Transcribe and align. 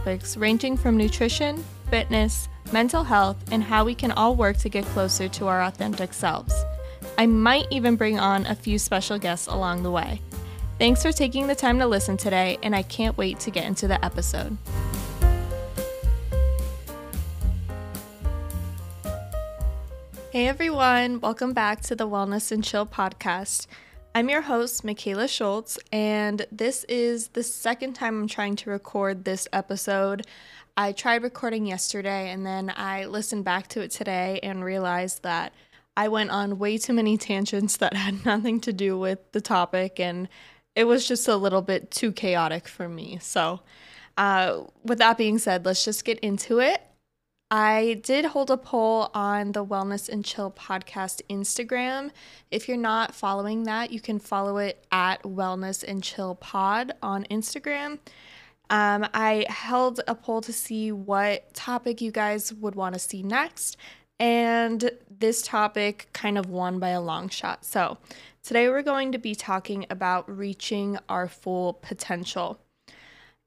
topics 0.00 0.34
ranging 0.38 0.78
from 0.78 0.96
nutrition, 0.96 1.62
fitness, 1.90 2.48
mental 2.72 3.04
health, 3.04 3.36
and 3.52 3.62
how 3.62 3.84
we 3.84 3.94
can 3.94 4.10
all 4.12 4.34
work 4.34 4.56
to 4.56 4.70
get 4.70 4.82
closer 4.86 5.28
to 5.28 5.46
our 5.46 5.62
authentic 5.62 6.14
selves. 6.14 6.54
I 7.18 7.26
might 7.26 7.66
even 7.70 7.96
bring 7.96 8.18
on 8.18 8.46
a 8.46 8.54
few 8.54 8.78
special 8.78 9.18
guests 9.18 9.46
along 9.46 9.82
the 9.82 9.90
way. 9.90 10.22
Thanks 10.78 11.02
for 11.02 11.12
taking 11.12 11.48
the 11.48 11.54
time 11.54 11.78
to 11.80 11.86
listen 11.86 12.16
today, 12.16 12.58
and 12.62 12.74
I 12.74 12.80
can't 12.80 13.18
wait 13.18 13.40
to 13.40 13.50
get 13.50 13.66
into 13.66 13.86
the 13.86 14.02
episode. 14.02 14.56
Hey 20.32 20.46
everyone, 20.46 21.20
welcome 21.20 21.52
back 21.52 21.82
to 21.82 21.94
the 21.94 22.08
Wellness 22.08 22.50
and 22.50 22.64
Chill 22.64 22.86
podcast. 22.86 23.66
I'm 24.12 24.28
your 24.28 24.42
host, 24.42 24.84
Mikayla 24.84 25.28
Schultz, 25.28 25.78
and 25.92 26.44
this 26.50 26.82
is 26.88 27.28
the 27.28 27.44
second 27.44 27.92
time 27.92 28.20
I'm 28.20 28.26
trying 28.26 28.56
to 28.56 28.70
record 28.70 29.24
this 29.24 29.46
episode. 29.52 30.26
I 30.76 30.90
tried 30.90 31.22
recording 31.22 31.64
yesterday 31.64 32.30
and 32.30 32.44
then 32.44 32.72
I 32.74 33.04
listened 33.04 33.44
back 33.44 33.68
to 33.68 33.82
it 33.82 33.92
today 33.92 34.40
and 34.42 34.64
realized 34.64 35.22
that 35.22 35.52
I 35.96 36.08
went 36.08 36.30
on 36.30 36.58
way 36.58 36.76
too 36.76 36.92
many 36.92 37.18
tangents 37.18 37.76
that 37.76 37.94
had 37.96 38.24
nothing 38.24 38.60
to 38.62 38.72
do 38.72 38.98
with 38.98 39.20
the 39.30 39.40
topic, 39.40 40.00
and 40.00 40.28
it 40.74 40.84
was 40.84 41.06
just 41.06 41.28
a 41.28 41.36
little 41.36 41.62
bit 41.62 41.92
too 41.92 42.10
chaotic 42.10 42.66
for 42.66 42.88
me. 42.88 43.18
So, 43.20 43.60
uh, 44.16 44.62
with 44.82 44.98
that 44.98 45.18
being 45.18 45.38
said, 45.38 45.64
let's 45.64 45.84
just 45.84 46.04
get 46.04 46.18
into 46.18 46.58
it. 46.58 46.82
I 47.50 48.00
did 48.04 48.26
hold 48.26 48.52
a 48.52 48.56
poll 48.56 49.10
on 49.12 49.52
the 49.52 49.64
Wellness 49.64 50.08
and 50.08 50.24
Chill 50.24 50.52
podcast 50.52 51.20
Instagram. 51.28 52.12
If 52.52 52.68
you're 52.68 52.76
not 52.76 53.12
following 53.12 53.64
that, 53.64 53.90
you 53.90 54.00
can 54.00 54.20
follow 54.20 54.58
it 54.58 54.86
at 54.92 55.24
Wellness 55.24 55.82
and 55.82 56.00
Chill 56.00 56.36
Pod 56.36 56.92
on 57.02 57.24
Instagram. 57.24 57.98
Um, 58.70 59.04
I 59.12 59.46
held 59.48 60.00
a 60.06 60.14
poll 60.14 60.42
to 60.42 60.52
see 60.52 60.92
what 60.92 61.52
topic 61.52 62.00
you 62.00 62.12
guys 62.12 62.52
would 62.52 62.76
want 62.76 62.94
to 62.94 63.00
see 63.00 63.24
next, 63.24 63.76
and 64.20 64.88
this 65.18 65.42
topic 65.42 66.08
kind 66.12 66.38
of 66.38 66.48
won 66.48 66.78
by 66.78 66.90
a 66.90 67.00
long 67.00 67.28
shot. 67.28 67.64
So, 67.64 67.98
today 68.44 68.68
we're 68.68 68.82
going 68.82 69.10
to 69.10 69.18
be 69.18 69.34
talking 69.34 69.86
about 69.90 70.30
reaching 70.30 70.98
our 71.08 71.26
full 71.26 71.72
potential. 71.72 72.60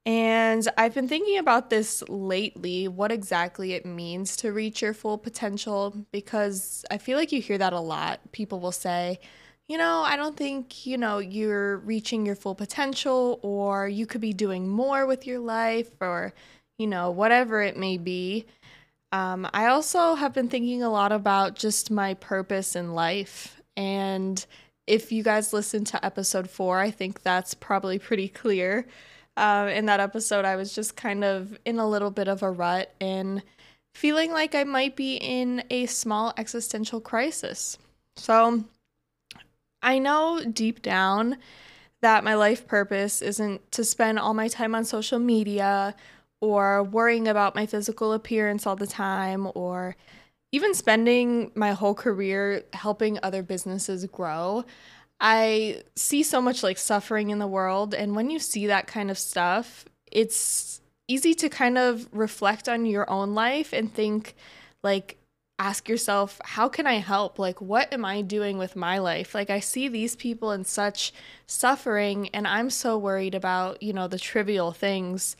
And 0.06 0.68
I've 0.76 0.94
been 0.94 1.08
thinking 1.08 1.38
about 1.38 1.70
this 1.70 2.02
lately, 2.08 2.88
what 2.88 3.10
exactly 3.10 3.72
it 3.72 3.86
means 3.86 4.36
to 4.36 4.52
reach 4.52 4.82
your 4.82 4.92
full 4.92 5.16
potential, 5.16 6.06
because 6.12 6.84
I 6.90 6.98
feel 6.98 7.16
like 7.16 7.32
you 7.32 7.40
hear 7.40 7.56
that 7.56 7.72
a 7.72 7.80
lot. 7.80 8.20
People 8.32 8.60
will 8.60 8.72
say, 8.72 9.18
you 9.66 9.78
know, 9.78 10.02
I 10.06 10.16
don't 10.16 10.36
think, 10.36 10.84
you 10.84 10.98
know, 10.98 11.20
you're 11.20 11.78
reaching 11.78 12.26
your 12.26 12.36
full 12.36 12.54
potential, 12.54 13.40
or 13.40 13.88
you 13.88 14.04
could 14.04 14.20
be 14.20 14.34
doing 14.34 14.68
more 14.68 15.06
with 15.06 15.26
your 15.26 15.38
life, 15.38 15.88
or, 16.02 16.34
you 16.76 16.86
know, 16.86 17.10
whatever 17.10 17.62
it 17.62 17.78
may 17.78 17.96
be. 17.96 18.44
Um, 19.10 19.48
I 19.54 19.66
also 19.66 20.16
have 20.16 20.34
been 20.34 20.50
thinking 20.50 20.82
a 20.82 20.90
lot 20.90 21.12
about 21.12 21.54
just 21.54 21.90
my 21.90 22.12
purpose 22.12 22.76
in 22.76 22.94
life. 22.94 23.62
And 23.74 24.44
if 24.86 25.12
you 25.12 25.22
guys 25.22 25.54
listen 25.54 25.84
to 25.86 26.04
episode 26.04 26.50
four, 26.50 26.78
I 26.78 26.90
think 26.90 27.22
that's 27.22 27.54
probably 27.54 27.98
pretty 27.98 28.28
clear 28.28 28.86
um, 29.36 29.68
in 29.68 29.86
that 29.86 30.00
episode, 30.00 30.44
I 30.44 30.56
was 30.56 30.74
just 30.74 30.96
kind 30.96 31.24
of 31.24 31.58
in 31.64 31.78
a 31.78 31.88
little 31.88 32.10
bit 32.10 32.28
of 32.28 32.42
a 32.42 32.50
rut 32.50 32.94
and 33.00 33.42
feeling 33.94 34.32
like 34.32 34.54
I 34.54 34.64
might 34.64 34.96
be 34.96 35.16
in 35.16 35.64
a 35.70 35.86
small 35.86 36.32
existential 36.36 37.00
crisis. 37.00 37.78
So 38.16 38.64
I 39.82 39.98
know 39.98 40.42
deep 40.52 40.82
down 40.82 41.36
that 42.00 42.24
my 42.24 42.34
life 42.34 42.66
purpose 42.66 43.22
isn't 43.22 43.72
to 43.72 43.84
spend 43.84 44.18
all 44.18 44.34
my 44.34 44.48
time 44.48 44.74
on 44.74 44.84
social 44.84 45.18
media 45.18 45.94
or 46.40 46.82
worrying 46.82 47.28
about 47.28 47.54
my 47.54 47.66
physical 47.66 48.12
appearance 48.12 48.66
all 48.66 48.76
the 48.76 48.86
time 48.86 49.50
or 49.54 49.96
even 50.52 50.74
spending 50.74 51.50
my 51.54 51.72
whole 51.72 51.94
career 51.94 52.62
helping 52.72 53.18
other 53.22 53.42
businesses 53.42 54.04
grow. 54.06 54.64
I 55.20 55.82
see 55.96 56.22
so 56.22 56.40
much 56.42 56.62
like 56.62 56.78
suffering 56.78 57.30
in 57.30 57.38
the 57.38 57.46
world. 57.46 57.94
And 57.94 58.14
when 58.14 58.30
you 58.30 58.38
see 58.38 58.66
that 58.66 58.86
kind 58.86 59.10
of 59.10 59.18
stuff, 59.18 59.84
it's 60.10 60.80
easy 61.08 61.34
to 61.34 61.48
kind 61.48 61.78
of 61.78 62.08
reflect 62.12 62.68
on 62.68 62.86
your 62.86 63.08
own 63.10 63.34
life 63.34 63.72
and 63.72 63.92
think, 63.92 64.34
like, 64.82 65.18
ask 65.58 65.88
yourself, 65.88 66.40
how 66.44 66.68
can 66.68 66.86
I 66.86 66.94
help? 66.94 67.38
Like, 67.38 67.60
what 67.60 67.92
am 67.92 68.04
I 68.04 68.22
doing 68.22 68.58
with 68.58 68.74
my 68.74 68.98
life? 68.98 69.34
Like, 69.34 69.50
I 69.50 69.60
see 69.60 69.88
these 69.88 70.16
people 70.16 70.50
in 70.50 70.64
such 70.64 71.12
suffering, 71.46 72.28
and 72.30 72.46
I'm 72.46 72.70
so 72.70 72.98
worried 72.98 73.34
about, 73.34 73.82
you 73.82 73.92
know, 73.92 74.08
the 74.08 74.18
trivial 74.18 74.72
things. 74.72 75.36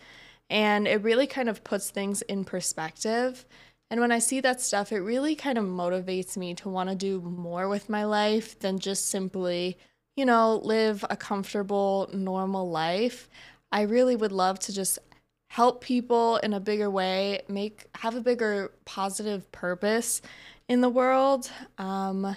And 0.48 0.86
it 0.86 1.02
really 1.02 1.26
kind 1.26 1.48
of 1.48 1.64
puts 1.64 1.90
things 1.90 2.22
in 2.22 2.44
perspective. 2.44 3.44
And 3.90 4.00
when 4.00 4.12
I 4.12 4.18
see 4.18 4.40
that 4.40 4.60
stuff, 4.60 4.92
it 4.92 5.00
really 5.00 5.34
kind 5.34 5.58
of 5.58 5.64
motivates 5.64 6.36
me 6.36 6.54
to 6.54 6.68
want 6.68 6.88
to 6.88 6.96
do 6.96 7.20
more 7.20 7.68
with 7.68 7.88
my 7.88 8.04
life 8.04 8.58
than 8.58 8.78
just 8.78 9.08
simply, 9.08 9.78
you 10.16 10.24
know, 10.24 10.56
live 10.56 11.04
a 11.10 11.16
comfortable, 11.16 12.08
normal 12.12 12.70
life. 12.70 13.28
I 13.70 13.82
really 13.82 14.16
would 14.16 14.32
love 14.32 14.58
to 14.60 14.72
just 14.72 14.98
help 15.50 15.80
people 15.82 16.38
in 16.38 16.52
a 16.52 16.60
bigger 16.60 16.90
way, 16.90 17.42
make 17.48 17.86
have 17.96 18.16
a 18.16 18.20
bigger 18.20 18.72
positive 18.84 19.50
purpose 19.52 20.22
in 20.68 20.80
the 20.80 20.88
world. 20.88 21.50
Um, 21.78 22.36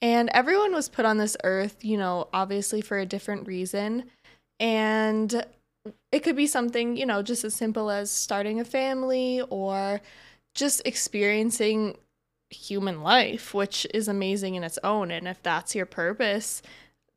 and 0.00 0.30
everyone 0.32 0.72
was 0.72 0.88
put 0.88 1.04
on 1.04 1.18
this 1.18 1.36
earth, 1.44 1.84
you 1.84 1.96
know, 1.96 2.28
obviously 2.32 2.80
for 2.80 2.98
a 2.98 3.06
different 3.06 3.46
reason. 3.46 4.04
And 4.60 5.44
it 6.12 6.20
could 6.20 6.36
be 6.36 6.46
something, 6.46 6.96
you 6.96 7.06
know, 7.06 7.22
just 7.22 7.44
as 7.44 7.54
simple 7.54 7.90
as 7.90 8.10
starting 8.10 8.60
a 8.60 8.64
family 8.64 9.42
or 9.50 10.00
just 10.56 10.82
experiencing 10.84 11.96
human 12.50 13.02
life, 13.02 13.54
which 13.54 13.86
is 13.92 14.08
amazing 14.08 14.54
in 14.54 14.64
its 14.64 14.78
own. 14.82 15.10
And 15.10 15.28
if 15.28 15.42
that's 15.42 15.74
your 15.74 15.86
purpose, 15.86 16.62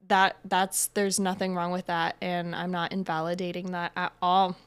that 0.08 0.38
that's 0.44 0.88
there's 0.88 1.20
nothing 1.20 1.56
wrong 1.56 1.72
with 1.72 1.86
that 1.86 2.16
and 2.22 2.56
I'm 2.56 2.72
not 2.72 2.92
invalidating 2.92 3.72
that 3.72 3.92
at 3.96 4.12
all. 4.22 4.58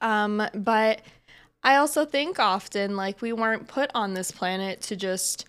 Um 0.00 0.42
but 0.54 1.02
I 1.62 1.76
also 1.76 2.04
think 2.04 2.38
often 2.38 2.96
like 2.96 3.20
we 3.20 3.32
weren't 3.32 3.68
put 3.68 3.90
on 3.94 4.14
this 4.14 4.30
planet 4.30 4.80
to 4.82 4.96
just 4.96 5.46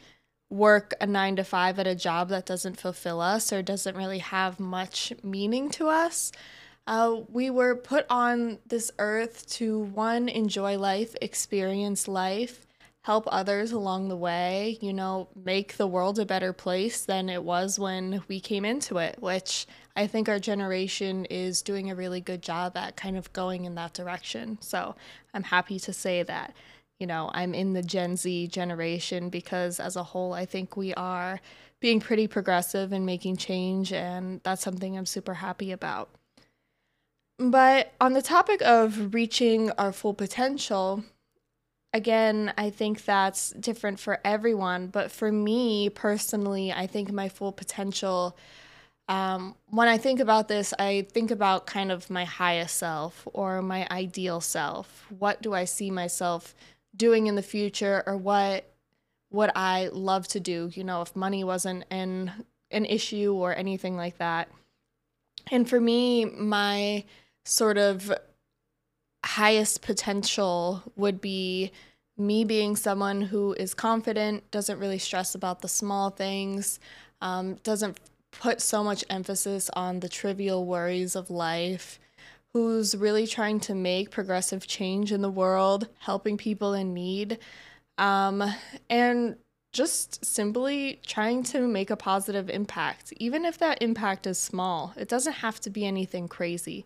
work 0.49 0.93
a 1.01 1.05
9 1.05 1.37
to 1.37 1.43
5 1.43 1.79
at 1.79 1.87
a 1.87 1.95
job 1.95 2.29
that 2.29 2.45
doesn't 2.45 2.79
fulfill 2.79 3.21
us 3.21 3.51
or 3.51 3.61
doesn't 3.61 3.97
really 3.97 4.19
have 4.19 4.59
much 4.59 5.13
meaning 5.23 5.69
to 5.71 5.87
us. 5.87 6.31
Uh, 6.87 7.21
we 7.29 7.49
were 7.49 7.75
put 7.75 8.05
on 8.09 8.59
this 8.65 8.89
earth 8.97 9.45
to 9.45 9.79
one, 9.79 10.29
enjoy 10.29 10.77
life, 10.77 11.13
experience 11.21 12.07
life, 12.07 12.65
help 13.03 13.25
others 13.29 13.73
along 13.73 14.07
the 14.07 14.15
way, 14.15 14.77
you 14.79 14.93
know, 14.93 15.27
make 15.35 15.75
the 15.75 15.85
world 15.85 16.17
a 16.17 16.25
better 16.25 16.53
place 16.53 17.03
than 17.03 17.27
it 17.27 17.43
was 17.43 17.77
when 17.77 18.23
we 18.29 18.39
came 18.39 18.63
into 18.63 18.99
it, 18.99 19.21
which 19.21 19.67
I 19.97 20.07
think 20.07 20.29
our 20.29 20.39
generation 20.39 21.25
is 21.25 21.61
doing 21.61 21.91
a 21.91 21.95
really 21.95 22.21
good 22.21 22.41
job 22.41 22.77
at 22.77 22.95
kind 22.95 23.17
of 23.17 23.33
going 23.33 23.65
in 23.65 23.75
that 23.75 23.93
direction. 23.93 24.57
So 24.61 24.95
I'm 25.33 25.43
happy 25.43 25.79
to 25.79 25.91
say 25.91 26.23
that, 26.23 26.53
you 26.99 27.07
know, 27.07 27.29
I'm 27.33 27.53
in 27.53 27.73
the 27.73 27.83
Gen 27.83 28.15
Z 28.15 28.47
generation 28.47 29.29
because 29.29 29.81
as 29.81 29.97
a 29.97 30.03
whole, 30.03 30.33
I 30.33 30.45
think 30.45 30.77
we 30.77 30.93
are 30.93 31.41
being 31.81 31.99
pretty 31.99 32.27
progressive 32.27 32.93
and 32.93 33.05
making 33.05 33.37
change, 33.37 33.91
and 33.91 34.39
that's 34.43 34.63
something 34.63 34.97
I'm 34.97 35.05
super 35.05 35.33
happy 35.33 35.73
about. 35.73 36.09
But 37.39 37.93
on 38.01 38.13
the 38.13 38.21
topic 38.21 38.61
of 38.63 39.13
reaching 39.13 39.71
our 39.71 39.91
full 39.91 40.13
potential, 40.13 41.03
again, 41.93 42.53
I 42.57 42.69
think 42.71 43.05
that's 43.05 43.51
different 43.51 43.99
for 43.99 44.19
everyone. 44.25 44.87
But 44.87 45.11
for 45.11 45.31
me 45.31 45.89
personally, 45.89 46.71
I 46.71 46.87
think 46.87 47.11
my 47.11 47.29
full 47.29 47.51
potential, 47.51 48.35
um, 49.07 49.55
when 49.67 49.87
I 49.87 49.97
think 49.97 50.19
about 50.19 50.47
this, 50.47 50.73
I 50.79 51.05
think 51.11 51.29
about 51.29 51.67
kind 51.67 51.91
of 51.91 52.09
my 52.09 52.25
highest 52.25 52.77
self 52.77 53.27
or 53.33 53.61
my 53.61 53.87
ideal 53.91 54.41
self. 54.41 55.05
What 55.09 55.41
do 55.41 55.53
I 55.53 55.65
see 55.65 55.91
myself 55.91 56.55
doing 56.95 57.27
in 57.27 57.35
the 57.35 57.43
future 57.43 58.03
or 58.07 58.17
what 58.17 58.65
would 59.29 59.51
I 59.55 59.89
love 59.91 60.27
to 60.29 60.39
do, 60.39 60.71
you 60.73 60.83
know, 60.83 61.01
if 61.01 61.15
money 61.15 61.43
wasn't 61.43 61.85
an 61.91 62.31
an 62.71 62.85
issue 62.85 63.33
or 63.33 63.55
anything 63.55 63.95
like 63.95 64.17
that. 64.17 64.49
And 65.51 65.69
for 65.69 65.79
me, 65.79 66.25
my 66.25 67.05
sort 67.47 67.77
of 67.77 68.11
highest 69.23 69.81
potential 69.81 70.83
would 70.95 71.21
be 71.21 71.71
me 72.17 72.43
being 72.43 72.75
someone 72.75 73.21
who 73.21 73.53
is 73.53 73.73
confident, 73.73 74.49
doesn't 74.51 74.79
really 74.79 74.97
stress 74.97 75.35
about 75.35 75.61
the 75.61 75.67
small 75.67 76.09
things, 76.09 76.79
um, 77.21 77.55
doesn't 77.63 77.99
put 78.31 78.61
so 78.61 78.83
much 78.83 79.03
emphasis 79.09 79.69
on 79.73 79.99
the 79.99 80.09
trivial 80.09 80.65
worries 80.65 81.15
of 81.15 81.29
life, 81.29 81.99
who's 82.53 82.95
really 82.95 83.27
trying 83.27 83.59
to 83.59 83.75
make 83.75 84.09
progressive 84.09 84.65
change 84.67 85.11
in 85.11 85.21
the 85.21 85.29
world, 85.29 85.87
helping 85.99 86.37
people 86.37 86.73
in 86.73 86.93
need, 86.93 87.37
um, 87.97 88.43
and 88.89 89.35
just 89.73 90.25
simply 90.25 90.99
trying 91.05 91.43
to 91.43 91.67
make 91.67 91.89
a 91.89 91.95
positive 91.95 92.49
impact, 92.49 93.13
even 93.17 93.45
if 93.45 93.57
that 93.59 93.81
impact 93.81 94.25
is 94.25 94.39
small. 94.39 94.93
It 94.97 95.07
doesn't 95.07 95.33
have 95.33 95.59
to 95.61 95.69
be 95.69 95.85
anything 95.85 96.27
crazy. 96.27 96.85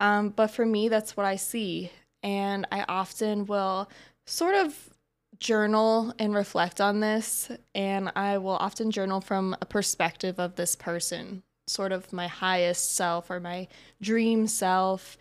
Um, 0.00 0.30
but 0.30 0.48
for 0.48 0.66
me, 0.66 0.88
that's 0.88 1.16
what 1.16 1.26
I 1.26 1.36
see. 1.36 1.90
and 2.22 2.66
I 2.72 2.84
often 2.88 3.44
will 3.44 3.88
sort 4.26 4.54
of 4.54 4.90
journal 5.38 6.14
and 6.18 6.34
reflect 6.34 6.80
on 6.80 7.00
this. 7.00 7.50
And 7.74 8.10
I 8.16 8.38
will 8.38 8.56
often 8.56 8.90
journal 8.90 9.20
from 9.20 9.54
a 9.60 9.66
perspective 9.66 10.40
of 10.40 10.56
this 10.56 10.74
person, 10.74 11.42
sort 11.66 11.92
of 11.92 12.12
my 12.12 12.26
highest 12.26 12.96
self 12.96 13.30
or 13.30 13.40
my 13.40 13.68
dream 14.00 14.46
self. 14.46 15.18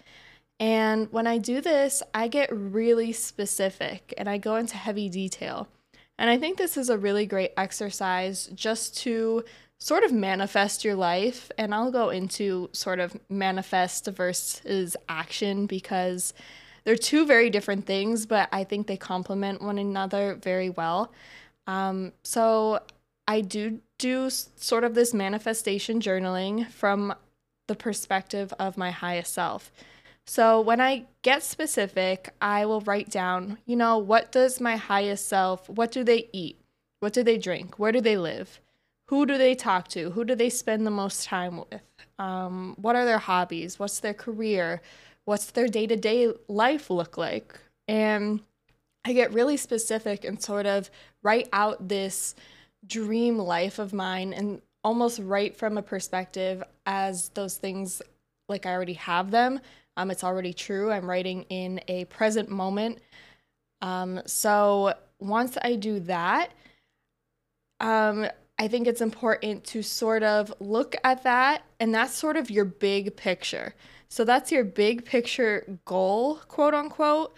And 0.59 1.11
when 1.11 1.27
I 1.27 1.39
do 1.39 1.59
this, 1.59 2.01
I 2.13 2.29
get 2.29 2.49
really 2.51 3.11
specific 3.11 4.13
and 4.17 4.29
I 4.29 4.37
go 4.37 4.55
into 4.55 4.77
heavy 4.77 5.09
detail. 5.09 5.67
And 6.17 6.29
I 6.29 6.37
think 6.37 6.57
this 6.57 6.77
is 6.77 6.89
a 6.89 6.97
really 6.97 7.25
great 7.25 7.51
exercise 7.57 8.47
just 8.53 8.95
to 8.99 9.43
sort 9.83 10.05
of 10.05 10.13
manifest 10.13 10.85
your 10.85 10.95
life. 10.95 11.51
And 11.57 11.75
I'll 11.75 11.91
go 11.91 12.09
into 12.09 12.69
sort 12.71 13.01
of 13.01 13.17
manifest 13.29 14.07
versus 14.07 14.95
action 15.09 15.65
because 15.65 16.33
they're 16.85 16.95
two 16.95 17.25
very 17.25 17.49
different 17.49 17.85
things, 17.85 18.25
but 18.25 18.47
I 18.53 18.63
think 18.63 18.87
they 18.87 18.95
complement 18.95 19.61
one 19.61 19.77
another 19.77 20.35
very 20.35 20.69
well. 20.69 21.11
Um, 21.67 22.13
so 22.23 22.79
I 23.27 23.41
do 23.41 23.81
do 23.97 24.29
sort 24.29 24.85
of 24.85 24.95
this 24.95 25.13
manifestation 25.13 25.99
journaling 25.99 26.69
from 26.69 27.13
the 27.67 27.75
perspective 27.75 28.53
of 28.57 28.77
my 28.77 28.91
highest 28.91 29.33
self. 29.33 29.69
So 30.25 30.61
when 30.61 30.79
I 30.79 31.07
get 31.23 31.43
specific, 31.43 32.29
I 32.41 32.65
will 32.65 32.79
write 32.79 33.09
down, 33.09 33.57
you 33.65 33.75
know, 33.75 33.97
what 33.97 34.31
does 34.31 34.61
my 34.61 34.77
highest 34.77 35.27
self, 35.27 35.69
what 35.69 35.91
do 35.91 36.05
they 36.05 36.29
eat? 36.31 36.57
What 37.01 37.11
do 37.11 37.21
they 37.21 37.37
drink? 37.37 37.77
Where 37.77 37.91
do 37.91 37.99
they 37.99 38.15
live? 38.15 38.61
Who 39.07 39.25
do 39.25 39.37
they 39.37 39.55
talk 39.55 39.87
to? 39.89 40.11
Who 40.11 40.23
do 40.25 40.35
they 40.35 40.49
spend 40.49 40.85
the 40.85 40.91
most 40.91 41.25
time 41.25 41.57
with? 41.57 41.81
Um, 42.17 42.75
what 42.79 42.95
are 42.95 43.05
their 43.05 43.19
hobbies? 43.19 43.77
What's 43.77 43.99
their 43.99 44.13
career? 44.13 44.81
what's 45.25 45.51
their 45.51 45.67
day 45.67 45.87
to 45.87 45.95
day 45.95 46.31
life 46.47 46.89
look 46.89 47.17
like? 47.17 47.57
And 47.87 48.41
I 49.05 49.13
get 49.13 49.33
really 49.33 49.57
specific 49.57 50.23
and 50.23 50.41
sort 50.41 50.65
of 50.65 50.89
write 51.21 51.49
out 51.53 51.87
this 51.87 52.35
dream 52.85 53.37
life 53.37 53.79
of 53.79 53.93
mine 53.93 54.33
and 54.33 54.61
almost 54.83 55.19
write 55.19 55.55
from 55.55 55.77
a 55.77 55.81
perspective 55.81 56.63
as 56.85 57.29
those 57.29 57.57
things 57.57 58.01
like 58.49 58.65
I 58.65 58.73
already 58.73 58.93
have 58.93 59.31
them. 59.31 59.59
Um, 59.95 60.11
it's 60.11 60.23
already 60.23 60.53
true. 60.53 60.91
I'm 60.91 61.09
writing 61.09 61.43
in 61.49 61.79
a 61.87 62.05
present 62.05 62.49
moment. 62.49 62.99
Um, 63.81 64.21
so 64.25 64.93
once 65.19 65.57
I 65.61 65.75
do 65.75 65.99
that, 66.01 66.51
um, 67.79 68.27
I 68.59 68.67
think 68.67 68.87
it's 68.87 69.01
important 69.01 69.63
to 69.65 69.81
sort 69.81 70.23
of 70.23 70.53
look 70.59 70.95
at 71.03 71.23
that, 71.23 71.63
and 71.79 71.93
that's 71.93 72.13
sort 72.13 72.37
of 72.37 72.51
your 72.51 72.65
big 72.65 73.15
picture. 73.15 73.73
So 74.09 74.23
that's 74.23 74.51
your 74.51 74.63
big 74.63 75.05
picture 75.05 75.79
goal, 75.85 76.35
quote 76.47 76.73
unquote. 76.73 77.35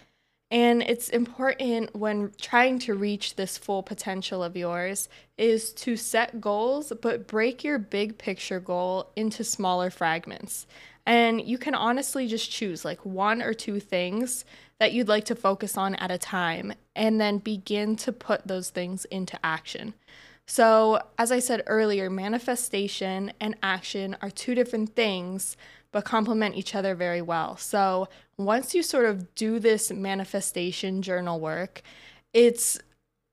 And 0.52 0.84
it's 0.84 1.10
important 1.10 1.96
when 1.96 2.32
trying 2.40 2.80
to 2.80 2.94
reach 2.94 3.36
this 3.36 3.58
full 3.58 3.82
potential 3.82 4.44
of 4.44 4.56
yours 4.56 5.10
is 5.38 5.74
to 5.74 5.98
set 5.98 6.40
goals, 6.40 6.94
but 7.02 7.28
break 7.28 7.64
your 7.64 7.80
big 7.80 8.18
picture 8.18 8.60
goal 8.60 9.12
into 9.16 9.44
smaller 9.44 9.90
fragments. 9.90 10.68
And 11.06 11.42
you 11.42 11.58
can 11.58 11.76
honestly 11.76 12.28
just 12.28 12.52
choose 12.52 12.86
like 12.86 13.06
one 13.06 13.42
or 13.42 13.54
two 13.54 13.80
things 13.80 14.46
that 14.80 14.94
you'd 14.94 15.08
like 15.08 15.26
to 15.26 15.36
focus 15.36 15.78
on 15.78 15.96
at 15.96 16.12
a 16.12 16.18
time 16.18 16.74
and 16.96 17.20
then 17.20 17.38
begin 17.38 17.96
to 17.98 18.12
put 18.12 18.48
those 18.48 18.70
things 18.70 19.06
into 19.06 19.40
action. 19.44 19.94
So, 20.48 21.02
as 21.18 21.32
I 21.32 21.40
said 21.40 21.64
earlier, 21.66 22.10
manifestation 22.10 23.34
and 23.40 23.56
action 23.64 24.16
are 24.22 24.30
two 24.30 24.54
different 24.54 24.96
things, 24.96 25.58
but 25.96 26.04
complement 26.04 26.56
each 26.56 26.76
other 26.76 26.94
very 26.94 27.22
well. 27.22 27.56
So 27.56 28.10
once 28.38 28.76
you 28.76 28.84
sort 28.84 29.06
of 29.06 29.34
do 29.34 29.60
this 29.60 29.94
manifestation 29.94 31.02
journal 31.02 31.40
work, 31.40 31.82
it's 32.34 32.78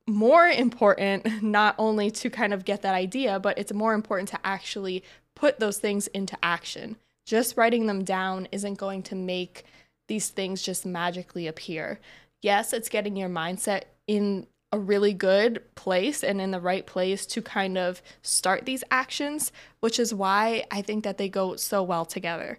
more 0.07 0.47
important 0.47 1.43
not 1.43 1.75
only 1.77 2.09
to 2.13 2.31
kind 2.31 2.55
of 2.55 2.65
get 2.65 2.83
that 2.83 2.95
idea, 2.95 3.41
but 3.41 3.59
it's 3.59 3.73
more 3.73 3.95
important 3.95 4.29
to 4.29 4.39
actually 4.45 5.03
put 5.35 5.59
those 5.59 5.79
things 5.79 6.07
into 6.07 6.39
action. 6.41 6.95
Just 7.27 7.57
writing 7.57 7.87
them 7.87 8.05
down 8.05 8.47
isn't 8.53 8.79
going 8.79 9.03
to 9.03 9.17
make 9.17 9.65
these 10.07 10.29
things 10.29 10.63
just 10.63 10.87
magically 10.87 11.49
appear. 11.49 11.99
Yes, 12.43 12.73
it's 12.73 12.89
getting 12.89 13.17
your 13.17 13.29
mindset 13.29 13.83
in 14.07 14.47
a 14.73 14.79
really 14.79 15.13
good 15.13 15.63
place 15.75 16.25
and 16.25 16.41
in 16.41 16.51
the 16.51 16.61
right 16.61 16.87
place 16.87 17.27
to 17.27 17.43
kind 17.43 17.77
of 17.77 18.03
start 18.23 18.65
these 18.65 18.83
actions, 18.91 19.53
which 19.81 19.99
is 19.99 20.15
why 20.15 20.65
I 20.71 20.81
think 20.81 21.05
that 21.05 21.19
they 21.19 21.29
go 21.29 21.57
so 21.57 21.83
well 21.83 22.07
together. 22.07 22.59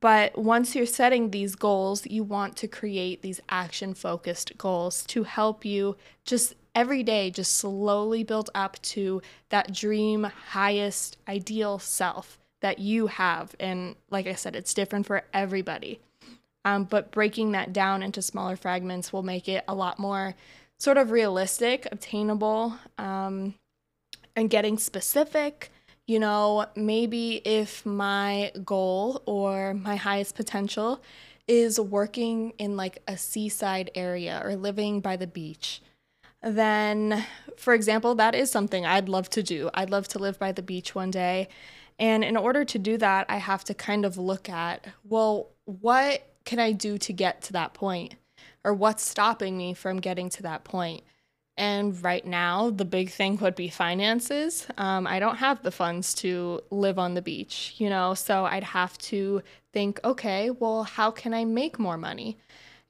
But 0.00 0.38
once 0.38 0.74
you're 0.74 0.86
setting 0.86 1.30
these 1.30 1.54
goals, 1.54 2.06
you 2.06 2.24
want 2.24 2.56
to 2.58 2.68
create 2.68 3.22
these 3.22 3.40
action 3.48 3.94
focused 3.94 4.56
goals 4.56 5.02
to 5.08 5.24
help 5.24 5.64
you 5.64 5.96
just 6.24 6.54
every 6.74 7.02
day 7.02 7.30
just 7.30 7.56
slowly 7.56 8.22
build 8.22 8.48
up 8.54 8.80
to 8.82 9.20
that 9.50 9.72
dream, 9.74 10.24
highest, 10.24 11.18
ideal 11.28 11.78
self 11.78 12.38
that 12.60 12.78
you 12.78 13.08
have. 13.08 13.54
And 13.58 13.96
like 14.10 14.26
I 14.26 14.34
said, 14.34 14.56
it's 14.56 14.74
different 14.74 15.06
for 15.06 15.24
everybody. 15.34 16.00
Um, 16.64 16.84
but 16.84 17.10
breaking 17.10 17.52
that 17.52 17.72
down 17.72 18.02
into 18.02 18.22
smaller 18.22 18.56
fragments 18.56 19.12
will 19.12 19.22
make 19.22 19.48
it 19.48 19.64
a 19.66 19.74
lot 19.74 19.98
more 19.98 20.34
sort 20.80 20.96
of 20.96 21.10
realistic, 21.10 21.86
obtainable, 21.92 22.74
um, 22.98 23.54
and 24.34 24.50
getting 24.50 24.78
specific. 24.78 25.70
You 26.08 26.18
know, 26.18 26.66
maybe 26.74 27.36
if 27.44 27.86
my 27.86 28.50
goal 28.64 29.22
or 29.26 29.74
my 29.74 29.94
highest 29.94 30.34
potential 30.34 31.00
is 31.46 31.78
working 31.78 32.52
in 32.58 32.76
like 32.76 33.02
a 33.06 33.16
seaside 33.16 33.90
area 33.94 34.40
or 34.44 34.56
living 34.56 35.00
by 35.00 35.16
the 35.16 35.26
beach, 35.26 35.82
then, 36.42 37.24
for 37.56 37.74
example, 37.74 38.14
that 38.16 38.34
is 38.34 38.50
something 38.50 38.86
I'd 38.86 39.08
love 39.08 39.28
to 39.30 39.42
do. 39.42 39.70
I'd 39.74 39.90
love 39.90 40.08
to 40.08 40.18
live 40.18 40.38
by 40.38 40.52
the 40.52 40.62
beach 40.62 40.94
one 40.94 41.10
day. 41.10 41.48
And 41.98 42.24
in 42.24 42.36
order 42.36 42.64
to 42.64 42.78
do 42.78 42.96
that, 42.96 43.26
I 43.28 43.36
have 43.36 43.62
to 43.64 43.74
kind 43.74 44.06
of 44.06 44.16
look 44.16 44.48
at, 44.48 44.86
well, 45.04 45.50
what 45.66 46.26
can 46.46 46.58
I 46.58 46.72
do 46.72 46.96
to 46.98 47.12
get 47.12 47.42
to 47.42 47.52
that 47.52 47.74
point? 47.74 48.14
Or 48.64 48.74
what's 48.74 49.02
stopping 49.02 49.56
me 49.56 49.74
from 49.74 50.00
getting 50.00 50.28
to 50.30 50.42
that 50.42 50.64
point. 50.64 51.02
And 51.56 52.02
right 52.02 52.24
now, 52.24 52.70
the 52.70 52.84
big 52.84 53.10
thing 53.10 53.36
would 53.38 53.54
be 53.54 53.68
finances. 53.68 54.66
Um, 54.78 55.06
I 55.06 55.18
don't 55.18 55.36
have 55.36 55.62
the 55.62 55.70
funds 55.70 56.14
to 56.14 56.62
live 56.70 56.98
on 56.98 57.14
the 57.14 57.22
beach, 57.22 57.74
you 57.76 57.90
know, 57.90 58.14
so 58.14 58.46
I'd 58.46 58.64
have 58.64 58.96
to 58.98 59.42
think, 59.72 60.00
okay, 60.02 60.50
well, 60.50 60.84
how 60.84 61.10
can 61.10 61.34
I 61.34 61.44
make 61.44 61.78
more 61.78 61.98
money? 61.98 62.38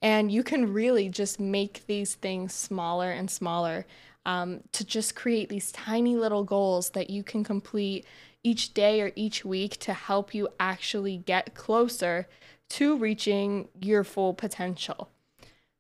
And 0.02 0.30
you 0.30 0.42
can 0.42 0.72
really 0.72 1.08
just 1.08 1.40
make 1.40 1.84
these 1.86 2.14
things 2.14 2.54
smaller 2.54 3.10
and 3.10 3.30
smaller 3.30 3.86
um, 4.24 4.60
to 4.72 4.84
just 4.84 5.16
create 5.16 5.48
these 5.48 5.72
tiny 5.72 6.16
little 6.16 6.44
goals 6.44 6.90
that 6.90 7.10
you 7.10 7.22
can 7.22 7.42
complete 7.42 8.06
each 8.42 8.72
day 8.72 9.00
or 9.00 9.12
each 9.16 9.44
week 9.44 9.78
to 9.78 9.92
help 9.92 10.32
you 10.34 10.48
actually 10.58 11.18
get 11.18 11.54
closer 11.54 12.28
to 12.70 12.96
reaching 12.96 13.68
your 13.80 14.04
full 14.04 14.32
potential. 14.32 15.10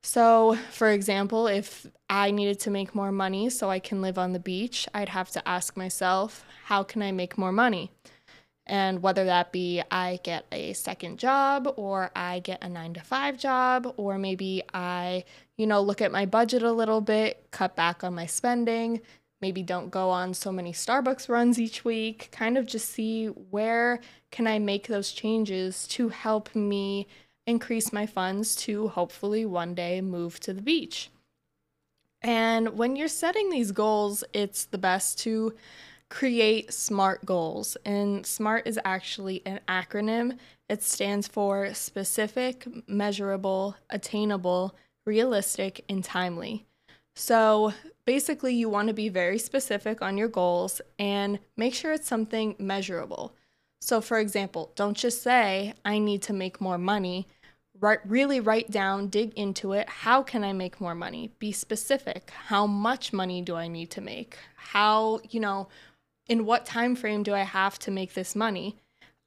So, 0.02 0.56
for 0.70 0.90
example, 0.90 1.46
if 1.46 1.86
I 2.08 2.30
needed 2.30 2.58
to 2.60 2.70
make 2.70 2.94
more 2.94 3.12
money 3.12 3.50
so 3.50 3.68
I 3.68 3.78
can 3.78 4.00
live 4.00 4.18
on 4.18 4.32
the 4.32 4.40
beach, 4.40 4.88
I'd 4.94 5.10
have 5.10 5.30
to 5.32 5.48
ask 5.48 5.76
myself, 5.76 6.44
how 6.64 6.82
can 6.82 7.02
I 7.02 7.12
make 7.12 7.36
more 7.36 7.52
money? 7.52 7.90
And 8.66 9.02
whether 9.02 9.24
that 9.24 9.52
be 9.52 9.82
I 9.90 10.20
get 10.22 10.46
a 10.52 10.72
second 10.74 11.18
job 11.18 11.72
or 11.76 12.10
I 12.14 12.38
get 12.38 12.62
a 12.62 12.68
nine 12.68 12.94
to 12.94 13.00
five 13.00 13.36
job, 13.36 13.92
or 13.96 14.16
maybe 14.16 14.62
I, 14.72 15.24
you 15.56 15.66
know, 15.66 15.82
look 15.82 16.00
at 16.00 16.12
my 16.12 16.24
budget 16.24 16.62
a 16.62 16.72
little 16.72 17.00
bit, 17.00 17.48
cut 17.50 17.76
back 17.76 18.04
on 18.04 18.14
my 18.14 18.26
spending, 18.26 19.00
maybe 19.40 19.62
don't 19.62 19.90
go 19.90 20.10
on 20.10 20.34
so 20.34 20.52
many 20.52 20.72
Starbucks 20.72 21.28
runs 21.28 21.58
each 21.58 21.84
week, 21.84 22.28
kind 22.30 22.56
of 22.56 22.64
just 22.64 22.90
see 22.90 23.26
where 23.26 24.00
can 24.30 24.46
I 24.46 24.58
make 24.58 24.86
those 24.86 25.12
changes 25.12 25.86
to 25.88 26.10
help 26.10 26.54
me 26.54 27.08
increase 27.50 27.92
my 27.92 28.06
funds 28.06 28.56
to 28.56 28.88
hopefully 28.88 29.44
one 29.44 29.74
day 29.74 30.00
move 30.00 30.40
to 30.40 30.54
the 30.54 30.62
beach. 30.62 31.10
And 32.22 32.78
when 32.78 32.96
you're 32.96 33.08
setting 33.08 33.50
these 33.50 33.72
goals, 33.72 34.24
it's 34.32 34.64
the 34.66 34.78
best 34.78 35.18
to 35.20 35.54
create 36.10 36.72
SMART 36.72 37.24
goals. 37.24 37.76
And 37.84 38.26
SMART 38.26 38.66
is 38.66 38.78
actually 38.84 39.42
an 39.46 39.60
acronym. 39.68 40.38
It 40.68 40.82
stands 40.82 41.26
for 41.28 41.72
specific, 41.72 42.66
measurable, 42.88 43.76
attainable, 43.88 44.74
realistic, 45.06 45.84
and 45.88 46.04
timely. 46.04 46.66
So 47.16 47.72
basically, 48.04 48.54
you 48.54 48.68
want 48.68 48.88
to 48.88 48.94
be 48.94 49.08
very 49.08 49.38
specific 49.38 50.02
on 50.02 50.18
your 50.18 50.28
goals 50.28 50.80
and 50.98 51.38
make 51.56 51.74
sure 51.74 51.92
it's 51.92 52.08
something 52.08 52.54
measurable. 52.58 53.34
So, 53.80 54.00
for 54.00 54.18
example, 54.18 54.72
don't 54.74 54.96
just 54.96 55.22
say, 55.22 55.74
I 55.84 55.98
need 55.98 56.22
to 56.22 56.32
make 56.32 56.60
more 56.60 56.78
money 56.78 57.26
really 57.80 58.40
write 58.40 58.70
down, 58.70 59.08
dig 59.08 59.32
into 59.34 59.72
it. 59.72 59.88
How 59.88 60.22
can 60.22 60.44
I 60.44 60.52
make 60.52 60.80
more 60.80 60.94
money? 60.94 61.30
Be 61.38 61.52
specific. 61.52 62.30
How 62.30 62.66
much 62.66 63.12
money 63.12 63.42
do 63.42 63.56
I 63.56 63.68
need 63.68 63.90
to 63.92 64.00
make? 64.00 64.36
How, 64.56 65.20
you 65.30 65.40
know, 65.40 65.68
in 66.28 66.44
what 66.46 66.66
time 66.66 66.94
frame 66.94 67.22
do 67.22 67.34
I 67.34 67.42
have 67.42 67.78
to 67.80 67.90
make 67.90 68.14
this 68.14 68.36
money? 68.36 68.76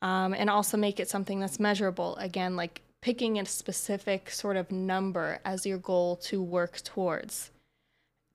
Um, 0.01 0.33
and 0.33 0.49
also 0.49 0.77
make 0.77 0.99
it 0.99 1.09
something 1.09 1.39
that's 1.39 1.59
measurable. 1.59 2.15
Again, 2.17 2.55
like 2.55 2.81
picking 3.01 3.39
a 3.39 3.45
specific 3.45 4.29
sort 4.29 4.57
of 4.57 4.71
number 4.71 5.39
as 5.45 5.65
your 5.65 5.77
goal 5.77 6.15
to 6.17 6.41
work 6.41 6.81
towards. 6.83 7.51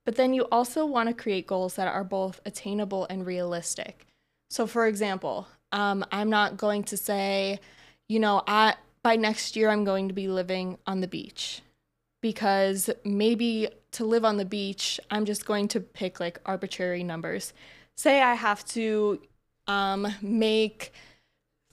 But 0.05 0.17
then 0.17 0.33
you 0.33 0.47
also 0.51 0.87
want 0.87 1.09
to 1.09 1.15
create 1.15 1.47
goals 1.47 1.75
that 1.75 1.89
are 1.89 2.05
both 2.05 2.41
attainable 2.47 3.07
and 3.11 3.27
realistic. 3.27 4.07
So, 4.51 4.67
for 4.67 4.87
example, 4.87 5.49
um, 5.73 6.05
I'm 6.11 6.31
not 6.31 6.57
going 6.57 6.85
to 6.85 6.97
say, 6.97 7.61
you 8.09 8.19
know, 8.19 8.43
I 8.47 8.75
by 9.09 9.17
next 9.17 9.57
year 9.57 9.71
I'm 9.71 9.85
going 9.85 10.09
to 10.09 10.13
be 10.13 10.29
living 10.29 10.77
on 10.87 11.01
the 11.01 11.09
beach 11.09 11.63
because 12.21 12.91
maybe 13.07 13.71
to 13.93 14.05
live 14.05 14.23
on 14.23 14.37
the 14.37 14.45
beach, 14.45 15.01
I'm 15.11 15.25
just 15.25 15.47
going 15.47 15.69
to 15.69 15.81
pick 15.81 16.21
like 16.21 16.39
arbitrary 16.45 17.03
numbers. 17.03 17.55
Say 17.97 18.21
I 18.21 18.35
have 18.35 18.67
to 18.67 19.19
um, 19.67 20.09
make 20.21 20.93